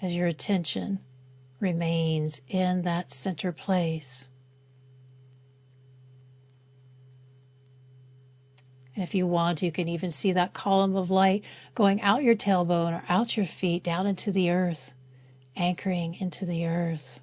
[0.00, 1.00] as your attention
[1.62, 4.28] remains in that center place.
[8.94, 11.44] And if you want, you can even see that column of light
[11.74, 14.92] going out your tailbone or out your feet down into the earth,
[15.56, 17.20] anchoring into the earth,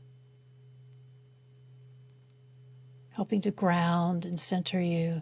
[3.12, 5.22] helping to ground and center you,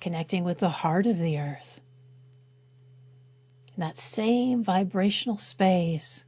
[0.00, 1.80] connecting with the heart of the earth.
[3.76, 6.24] In that same vibrational space,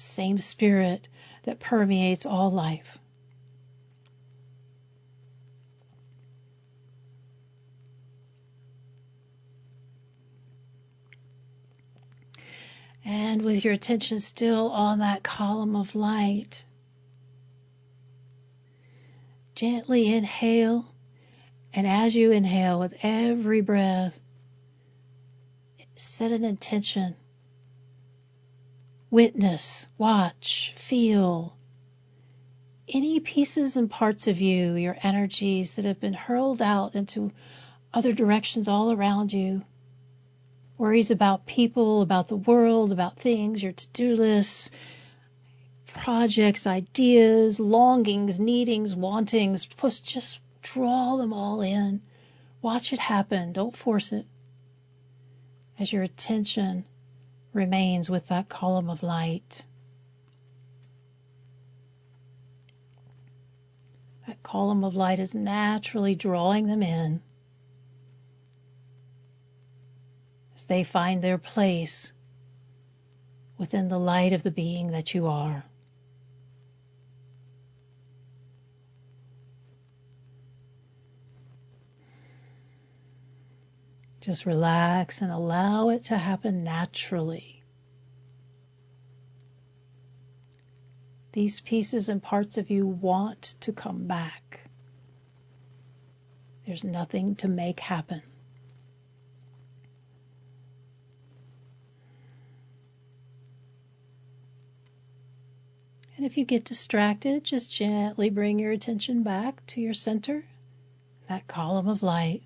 [0.00, 1.08] same spirit
[1.44, 2.98] that permeates all life.
[13.04, 16.64] And with your attention still on that column of light,
[19.54, 20.86] gently inhale.
[21.74, 24.18] And as you inhale with every breath,
[25.96, 27.14] set an intention.
[29.14, 31.54] Witness, watch, feel
[32.88, 37.30] any pieces and parts of you, your energies that have been hurled out into
[37.92, 39.62] other directions all around you
[40.76, 44.68] worries about people, about the world, about things, your to do lists,
[45.86, 49.64] projects, ideas, longings, needings, wantings.
[50.02, 52.02] Just draw them all in.
[52.62, 53.52] Watch it happen.
[53.52, 54.26] Don't force it.
[55.78, 56.84] As your attention
[57.54, 59.64] remains with that column of light.
[64.26, 67.22] That column of light is naturally drawing them in.
[70.56, 72.12] As they find their place
[73.56, 75.64] within the light of the being that you are.
[84.24, 87.62] Just relax and allow it to happen naturally.
[91.32, 94.62] These pieces and parts of you want to come back.
[96.66, 98.22] There's nothing to make happen.
[106.16, 110.46] And if you get distracted, just gently bring your attention back to your center,
[111.28, 112.42] that column of light.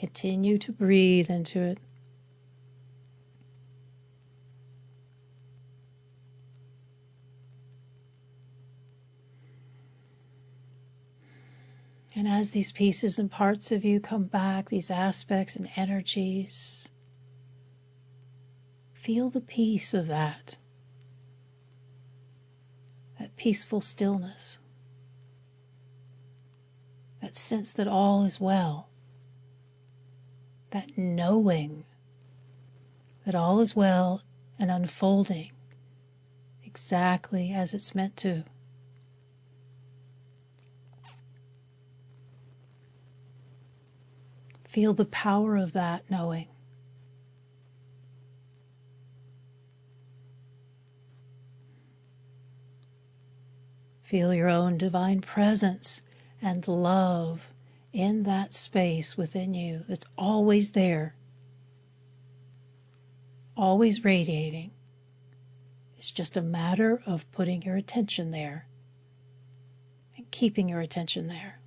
[0.00, 1.78] Continue to breathe into it.
[12.14, 16.88] And as these pieces and parts of you come back, these aspects and energies,
[18.94, 20.56] feel the peace of that.
[23.18, 24.58] That peaceful stillness,
[27.20, 28.89] that sense that all is well,
[30.70, 31.84] that knowing
[33.26, 34.22] that all is well
[34.58, 35.50] and unfolding
[36.64, 38.44] exactly as it's meant to.
[44.68, 46.46] Feel the power of that knowing.
[54.02, 56.00] Feel your own divine presence
[56.40, 57.40] and love
[57.92, 61.14] in that space within you that's always there,
[63.56, 64.70] always radiating.
[65.98, 68.66] It's just a matter of putting your attention there
[70.16, 71.58] and keeping your attention there.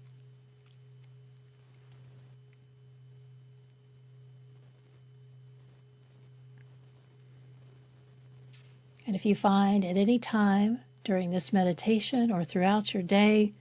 [9.06, 13.54] And if you find at any time during this meditation or throughout your day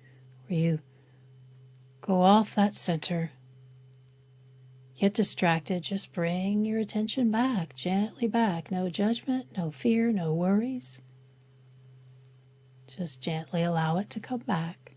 [0.46, 0.78] where you
[2.02, 3.30] go off that center,
[4.98, 8.72] get distracted, just bring your attention back, gently back.
[8.72, 11.00] No judgment, no fear, no worries.
[12.88, 14.92] Just gently allow it to come back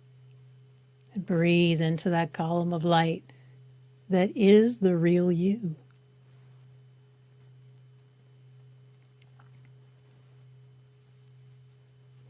[1.13, 3.23] and breathe into that column of light
[4.09, 5.75] that is the real you.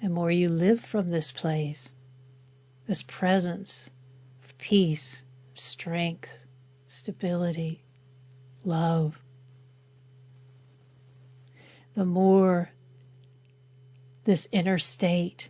[0.02, 1.94] The more you live from this place,
[2.88, 3.90] this presence
[4.46, 5.24] of peace,
[5.54, 6.46] strength,
[6.86, 7.84] stability,
[8.64, 9.20] love,
[11.96, 12.70] the more
[14.24, 15.50] this inner state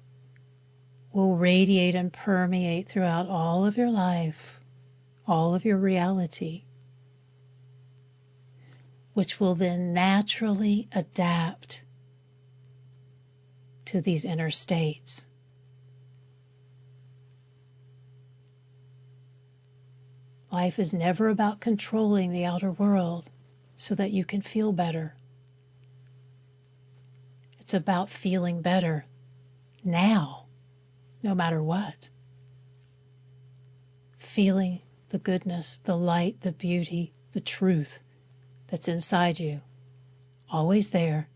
[1.12, 4.62] will radiate and permeate throughout all of your life,
[5.28, 6.64] all of your reality,
[9.14, 11.84] which will then naturally adapt
[13.84, 15.26] to these inner states.
[20.56, 23.30] Life is never about controlling the outer world
[23.76, 25.14] so that you can feel better.
[27.60, 29.06] It's about feeling better
[29.84, 30.46] now,
[31.22, 32.10] no matter what.
[34.18, 34.80] Feeling
[35.10, 38.00] the goodness, the light, the beauty, the truth
[38.68, 39.60] that's inside you.
[40.50, 41.28] Always there,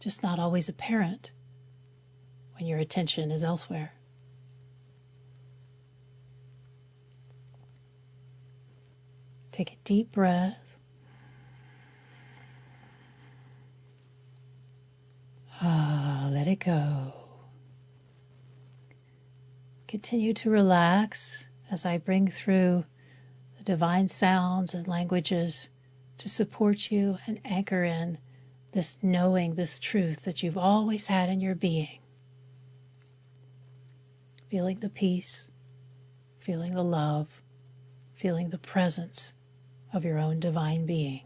[0.00, 1.30] just not always apparent
[2.58, 3.92] when your attention is elsewhere.
[9.56, 10.76] Take a deep breath.
[15.62, 17.14] Ah, let it go.
[19.88, 22.84] Continue to relax as I bring through
[23.56, 25.70] the divine sounds and languages
[26.18, 28.18] to support you and anchor in
[28.72, 32.00] this knowing, this truth that you've always had in your being.
[34.50, 35.48] Feeling the peace,
[36.40, 37.26] feeling the love,
[38.16, 39.32] feeling the presence
[39.92, 41.22] of your own divine being.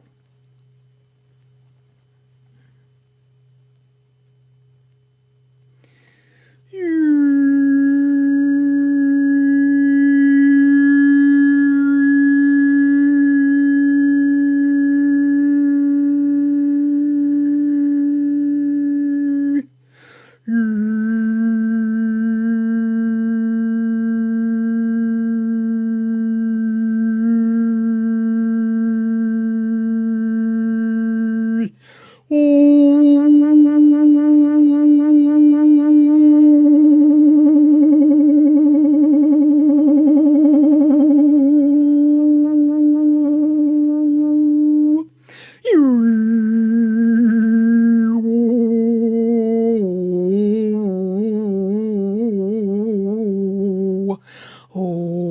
[54.74, 55.30] oh,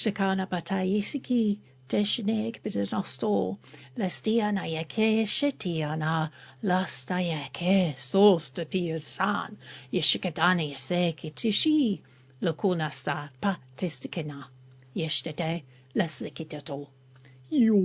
[0.00, 1.42] shikana bataisiki
[1.90, 3.58] deshinek bidenosto
[3.98, 6.30] lestia na yake shetiana
[6.62, 9.56] lasta yake sosta piasan
[9.92, 12.02] yeshikadani yaseki tishi
[12.44, 14.38] lakuna sa patistikina
[14.94, 15.64] yeshtete
[15.94, 16.78] lesikitato
[17.50, 17.78] yo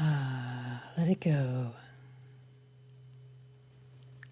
[0.00, 1.72] Ah, let it go.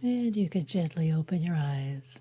[0.02, 2.20] And you can gently open your eyes.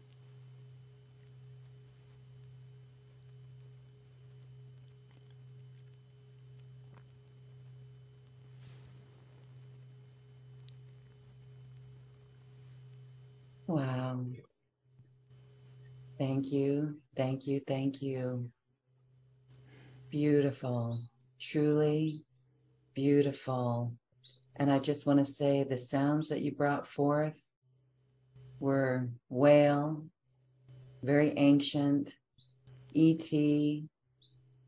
[13.67, 14.25] Wow.
[16.19, 16.95] Thank you.
[17.17, 17.61] Thank you.
[17.67, 18.51] Thank you.
[20.15, 21.01] Beautiful.
[21.41, 22.23] Truly
[22.93, 23.91] beautiful.
[24.55, 27.37] And I just want to say the sounds that you brought forth
[28.61, 30.05] were whale,
[31.03, 32.15] very ancient,
[32.95, 33.29] ET,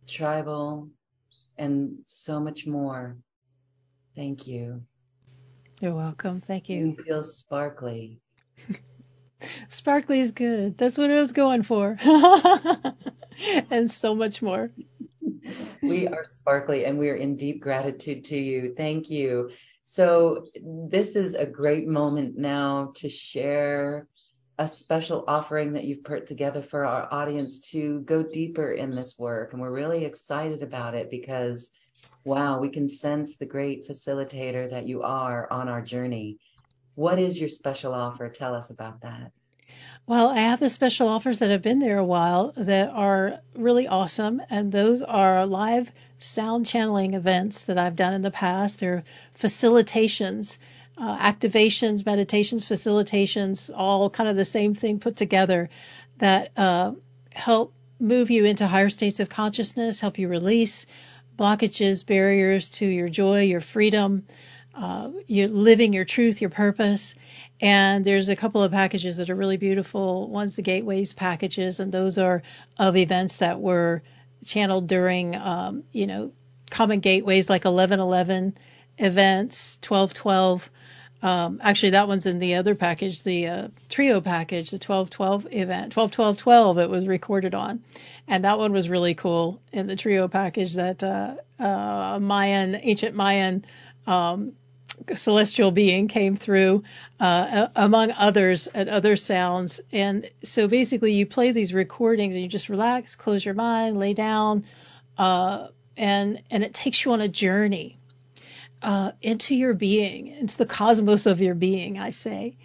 [0.05, 0.89] tribal,
[1.57, 3.15] and so much more.
[4.17, 4.83] Thank you.
[5.79, 6.41] You're welcome.
[6.41, 6.87] Thank you.
[6.87, 8.19] You feel sparkly.
[9.69, 10.77] Sparkly is good.
[10.77, 11.97] That's what I was going for.
[13.71, 14.71] and so much more.
[15.81, 18.73] We are sparkly and we are in deep gratitude to you.
[18.75, 19.51] Thank you.
[19.83, 24.07] So, this is a great moment now to share
[24.59, 29.17] a special offering that you've put together for our audience to go deeper in this
[29.19, 29.53] work.
[29.53, 31.69] And we're really excited about it because,
[32.23, 36.39] wow, we can sense the great facilitator that you are on our journey.
[36.95, 38.29] What is your special offer?
[38.29, 39.31] Tell us about that.
[40.05, 43.87] Well, I have the special offers that have been there a while that are really
[43.87, 48.79] awesome, and those are live sound channeling events that I've done in the past.
[48.79, 49.03] They're
[49.37, 50.57] facilitations,
[50.97, 55.69] uh, activations, meditations, facilitations, all kind of the same thing put together
[56.19, 56.93] that uh,
[57.33, 60.85] help move you into higher states of consciousness, help you release
[61.37, 64.25] blockages, barriers to your joy, your freedom,
[64.77, 67.15] uh, you're living your truth, your purpose.
[67.59, 70.29] And there's a couple of packages that are really beautiful.
[70.29, 72.43] One's the Gateways packages, and those are
[72.77, 74.03] of events that were
[74.45, 76.31] channeled during, um, you know,
[76.69, 78.55] common gateways like 1111
[78.99, 80.69] events, 1212.
[81.23, 85.95] Um, actually, that one's in the other package, the uh, trio package, the 1212 event,
[85.95, 86.77] 121212.
[86.77, 87.83] It was recorded on,
[88.27, 90.75] and that one was really cool in the trio package.
[90.75, 93.65] That uh, uh, Mayan, ancient Mayan
[94.05, 94.53] um,
[95.15, 96.83] celestial being came through,
[97.19, 99.79] uh, among others, at other sounds.
[99.91, 104.13] And so basically, you play these recordings and you just relax, close your mind, lay
[104.13, 104.65] down,
[105.17, 107.97] uh, and and it takes you on a journey
[108.81, 111.97] uh, into your being, into the cosmos of your being.
[111.97, 112.55] I say.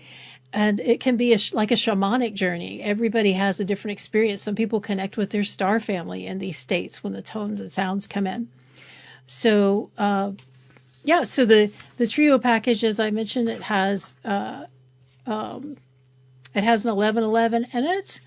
[0.54, 2.82] And it can be a, like a shamanic journey.
[2.82, 4.42] Everybody has a different experience.
[4.42, 8.06] Some people connect with their star family in these states when the tones and sounds
[8.06, 8.48] come in.
[9.26, 10.32] So uh,
[11.04, 14.64] yeah, so the the trio package, as I mentioned, it has uh,
[15.26, 15.76] um,
[16.54, 18.20] it has an 1111 in it,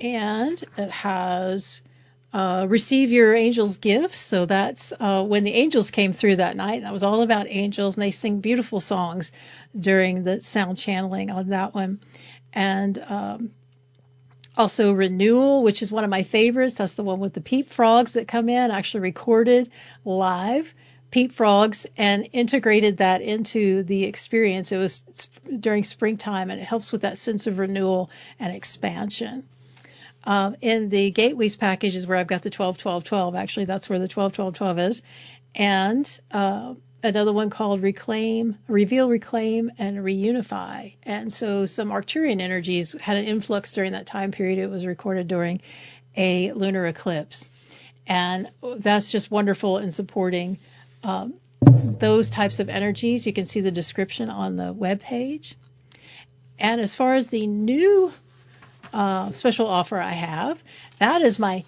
[0.00, 1.82] and it has
[2.32, 4.18] uh, receive your angels' gifts.
[4.18, 6.82] So that's uh, when the angels came through that night.
[6.82, 9.30] That was all about angels, and they sing beautiful songs
[9.78, 12.00] during the sound channeling on that one,
[12.52, 13.50] and um,
[14.56, 16.74] also renewal, which is one of my favorites.
[16.74, 19.70] That's the one with the peep frogs that come in, actually recorded
[20.04, 20.74] live
[21.10, 24.72] peep frogs and integrated that into the experience.
[24.72, 25.02] It was
[25.60, 29.44] during springtime and it helps with that sense of renewal and expansion.
[30.24, 33.34] Um, in the gateways package is where I've got the 12, 12, 12.
[33.36, 35.02] Actually, that's where the 12, 12, 12 is.
[35.54, 40.94] And uh, another one called Reclaim, Reveal, Reclaim, and Reunify.
[41.04, 44.58] And so some Arcturian energies had an influx during that time period.
[44.58, 45.62] It was recorded during
[46.16, 47.48] a lunar eclipse.
[48.06, 50.58] And that's just wonderful in supporting
[51.06, 53.26] um, those types of energies.
[53.26, 55.56] You can see the description on the web page.
[56.58, 58.12] And as far as the new
[58.92, 60.62] uh, special offer I have,
[60.98, 61.64] that is my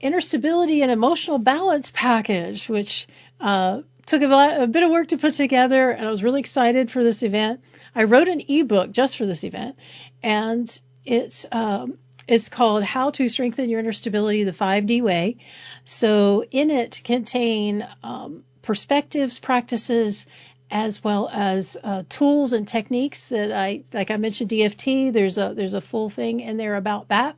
[0.00, 3.06] inner stability and emotional balance package, which
[3.40, 6.40] uh, took a, lot, a, bit of work to put together, and I was really
[6.40, 7.60] excited for this event.
[7.94, 9.76] I wrote an ebook just for this event,
[10.22, 15.36] and it's um, it's called How to Strengthen Your Inner Stability the 5D Way.
[15.84, 20.26] So in it contain um, perspectives, practices,
[20.70, 25.12] as well as uh, tools and techniques that I, like I mentioned, DFT.
[25.12, 27.36] There's a there's a full thing in there about that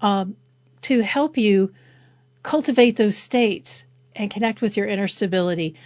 [0.00, 0.36] um,
[0.82, 1.74] to help you
[2.42, 3.84] cultivate those states
[4.16, 5.76] and connect with your inner stability,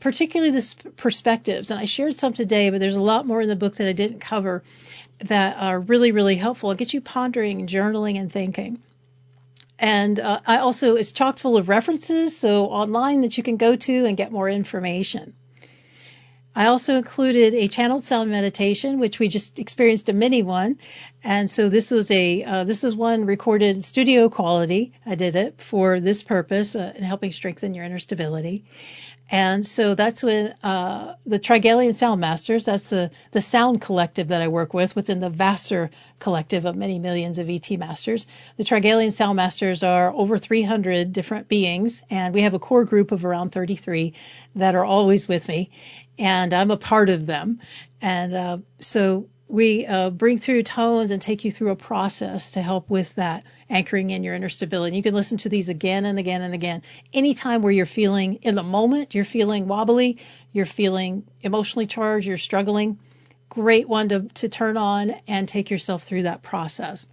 [0.00, 1.70] particularly the perspectives.
[1.70, 3.92] And I shared some today, but there's a lot more in the book that I
[3.92, 4.62] didn't cover
[5.18, 8.80] that are really really helpful and get you pondering, journaling, and thinking.
[9.78, 13.76] And uh, I also it's chock full of references, so online that you can go
[13.76, 15.34] to and get more information.
[16.54, 20.78] I also included a channeled sound meditation, which we just experienced a mini one,
[21.22, 24.94] And so this was a uh, this is one recorded studio quality.
[25.04, 28.64] I did it for this purpose uh, in helping strengthen your inner stability.
[29.28, 34.40] And so that's when uh, the Trigalian Sound Masters, that's the, the sound collective that
[34.40, 35.90] I work with within the vaster
[36.20, 38.26] collective of many millions of ET masters.
[38.56, 43.10] The Trigalian Sound Masters are over 300 different beings, and we have a core group
[43.10, 44.14] of around 33
[44.54, 45.70] that are always with me,
[46.18, 47.60] and I'm a part of them.
[48.00, 52.62] And uh, so we uh, bring through tones and take you through a process to
[52.62, 54.96] help with that anchoring in your inner stability.
[54.96, 56.82] You can listen to these again and again and again.
[57.12, 60.18] Anytime where you're feeling in the moment, you're feeling wobbly,
[60.52, 62.98] you're feeling emotionally charged, you're struggling,
[63.48, 67.06] great one to, to turn on and take yourself through that process.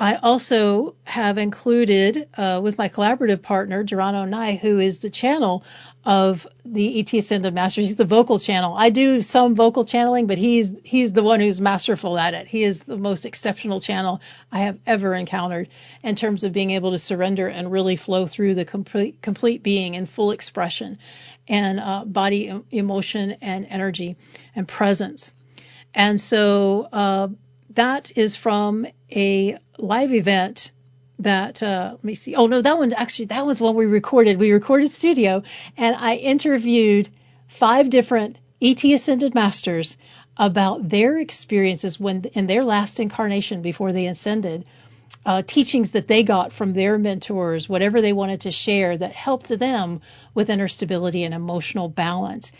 [0.00, 5.62] I also have included uh, with my collaborative partner, Geronimo Nye, who is the channel
[6.04, 7.86] of the ET Ascended Masters.
[7.86, 8.74] He's the vocal channel.
[8.76, 12.46] I do some vocal channeling, but he's he's the one who's masterful at it.
[12.46, 14.20] He is the most exceptional channel
[14.50, 15.68] I have ever encountered
[16.02, 19.94] in terms of being able to surrender and really flow through the complete complete being
[19.94, 20.98] in full expression
[21.48, 24.16] and uh, body emotion and energy
[24.56, 25.34] and presence.
[25.94, 27.28] And so uh,
[27.74, 30.70] that is from a live event
[31.22, 32.34] that uh, let me see.
[32.34, 34.38] Oh no, that one actually that was one we recorded.
[34.38, 35.42] We recorded studio,
[35.76, 37.08] and I interviewed
[37.46, 39.96] five different ET ascended masters
[40.36, 44.64] about their experiences when in their last incarnation before they ascended,
[45.26, 49.48] uh, teachings that they got from their mentors, whatever they wanted to share that helped
[49.48, 50.00] them
[50.34, 52.52] with inner stability and emotional balance.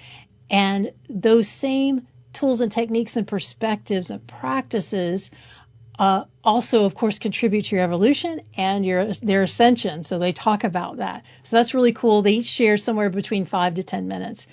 [0.50, 5.30] And those same tools and techniques and perspectives and practices
[6.00, 10.02] uh, also, of course, contribute to your evolution and your their ascension.
[10.02, 11.24] So they talk about that.
[11.42, 12.22] So that's really cool.
[12.22, 14.46] They each share somewhere between five to ten minutes.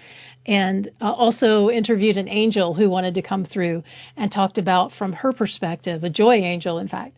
[0.46, 3.84] And uh, also interviewed an angel who wanted to come through
[4.18, 7.16] and talked about from her perspective, a joy angel, in fact,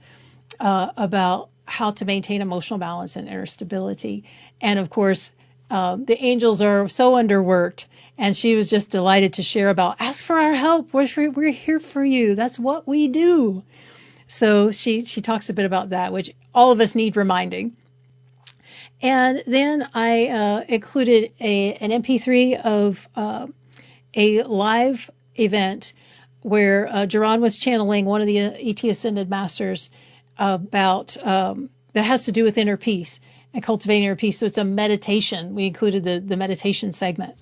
[0.60, 4.26] uh, about how to maintain emotional balance and inner stability.
[4.62, 5.32] And of course,
[5.72, 7.86] uh, the angels are so underworked,
[8.18, 10.94] and she was just delighted to share about ask for our help.
[10.94, 12.36] We're, we're here for you.
[12.36, 13.64] That's what we do.
[14.30, 17.76] So she she talks a bit about that, which all of us need reminding.
[19.02, 23.48] And then I uh, included a an MP3 of uh,
[24.14, 25.94] a live event
[26.44, 29.90] where uh, Geron was channeling one of the uh, ET Ascended Masters
[30.38, 33.20] about um, that has to do with inner peace
[33.52, 34.38] and cultivating inner peace.
[34.38, 35.56] So it's a meditation.
[35.56, 37.36] We included the the meditation segment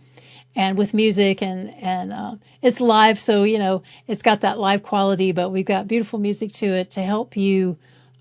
[0.55, 4.83] and with music and and uh, it's live, so you know it's got that live
[4.83, 7.77] quality, but we've got beautiful music to it to help you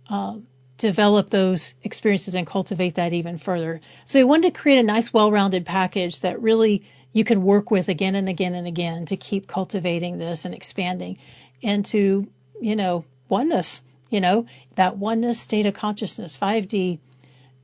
[0.08, 0.36] uh,
[0.78, 3.80] develop those experiences and cultivate that even further.
[4.04, 7.88] So we wanted to create a nice, well-rounded package that really you can work with
[7.88, 11.18] again and again and again to keep cultivating this and expanding
[11.62, 12.26] into
[12.60, 13.82] you know oneness.
[14.10, 14.46] You know
[14.76, 16.98] that oneness state of consciousness, 5D,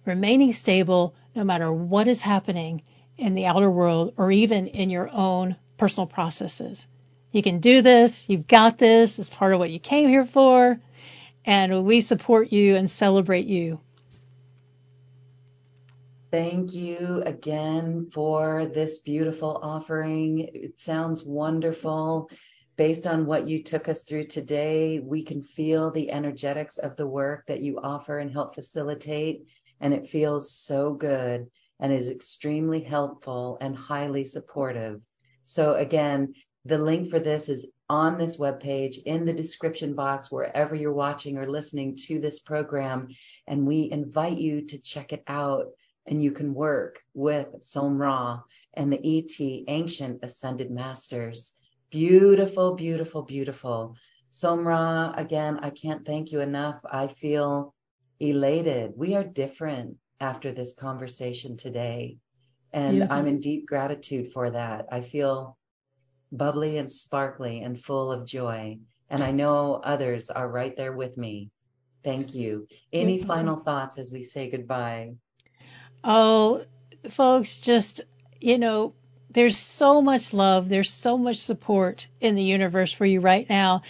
[0.06, 2.82] remaining stable no matter what is happening
[3.22, 6.86] in the outer world or even in your own personal processes.
[7.30, 8.28] You can do this.
[8.28, 9.18] You've got this.
[9.18, 10.78] It's part of what you came here for.
[11.44, 13.80] And we support you and celebrate you.
[16.30, 20.48] Thank you again for this beautiful offering.
[20.52, 22.30] It sounds wonderful.
[22.76, 27.06] Based on what you took us through today, we can feel the energetics of the
[27.06, 29.46] work that you offer and help facilitate.
[29.80, 31.48] And it feels so good
[31.82, 35.00] and is extremely helpful and highly supportive.
[35.44, 36.34] So again,
[36.64, 41.36] the link for this is on this webpage in the description box wherever you're watching
[41.36, 43.08] or listening to this program.
[43.48, 45.66] And we invite you to check it out
[46.06, 48.42] and you can work with SomRa
[48.74, 51.52] and the ET Ancient Ascended Masters.
[51.90, 53.96] Beautiful, beautiful, beautiful.
[54.30, 56.80] SomRa, again, I can't thank you enough.
[56.88, 57.74] I feel
[58.20, 58.92] elated.
[58.96, 62.18] We are different after this conversation today.
[62.72, 63.16] And Beautiful.
[63.16, 64.86] I'm in deep gratitude for that.
[64.90, 65.58] I feel
[66.30, 68.78] bubbly and sparkly and full of joy.
[69.10, 71.50] And I know others are right there with me.
[72.02, 72.66] Thank you.
[72.92, 75.14] Any final thoughts as we say goodbye?
[76.02, 76.64] Oh,
[77.10, 78.00] folks, just,
[78.40, 78.94] you know,
[79.30, 83.82] there's so much love, there's so much support in the universe for you right now.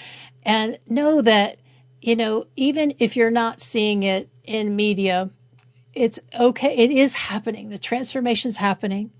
[0.42, 1.58] And know that,
[2.00, 5.30] you know, even if you're not seeing it in media,
[5.94, 6.76] it's okay.
[6.76, 7.68] It is happening.
[7.68, 9.10] The transformation is happening.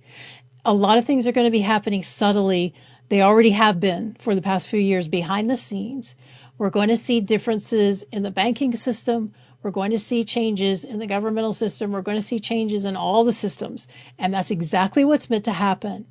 [0.64, 2.74] A lot of things are going to be happening subtly.
[3.08, 6.14] They already have been for the past few years behind the scenes.
[6.56, 9.34] We're going to see differences in the banking system.
[9.62, 11.92] We're going to see changes in the governmental system.
[11.92, 13.88] We're going to see changes in all the systems.
[14.18, 16.06] And that's exactly what's meant to happen.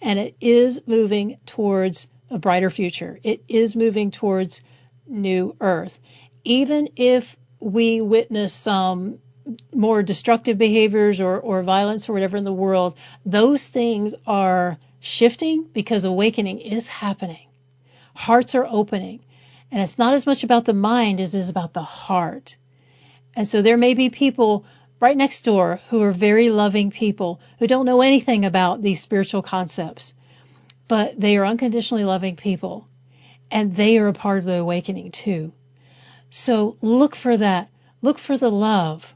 [0.00, 3.18] And it is moving towards a brighter future.
[3.24, 4.60] It is moving towards
[5.06, 5.98] new earth.
[6.44, 9.18] Even if we witness some
[9.74, 15.64] more destructive behaviors or, or violence or whatever in the world, those things are shifting
[15.72, 17.46] because awakening is happening.
[18.14, 19.20] Hearts are opening.
[19.70, 22.56] And it's not as much about the mind as it is about the heart.
[23.34, 24.64] And so there may be people
[25.00, 29.42] right next door who are very loving people who don't know anything about these spiritual
[29.42, 30.14] concepts,
[30.88, 32.88] but they are unconditionally loving people
[33.50, 35.52] and they are a part of the awakening too.
[36.30, 37.68] So look for that.
[38.02, 39.14] Look for the love.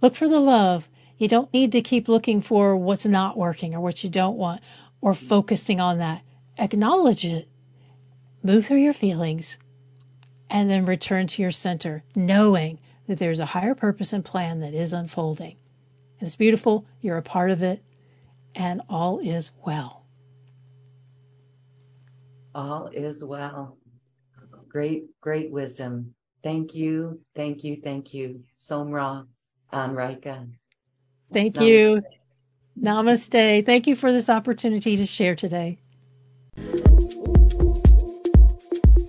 [0.00, 0.88] Look for the love.
[1.16, 4.62] You don't need to keep looking for what's not working or what you don't want
[5.00, 6.22] or focusing on that.
[6.56, 7.48] Acknowledge it.
[8.42, 9.58] Move through your feelings
[10.48, 14.74] and then return to your center, knowing that there's a higher purpose and plan that
[14.74, 15.56] is unfolding.
[16.20, 16.86] And it's beautiful.
[17.00, 17.82] You're a part of it
[18.54, 20.04] and all is well.
[22.54, 23.78] All is well.
[24.68, 26.14] Great, great wisdom.
[26.42, 28.44] Thank you, thank you, thank you.
[28.56, 29.26] SomRa
[29.72, 30.48] An'Ryka.
[31.32, 31.60] Thank Namaste.
[31.60, 32.02] you.
[32.80, 33.66] Namaste.
[33.66, 35.78] Thank you for this opportunity to share today.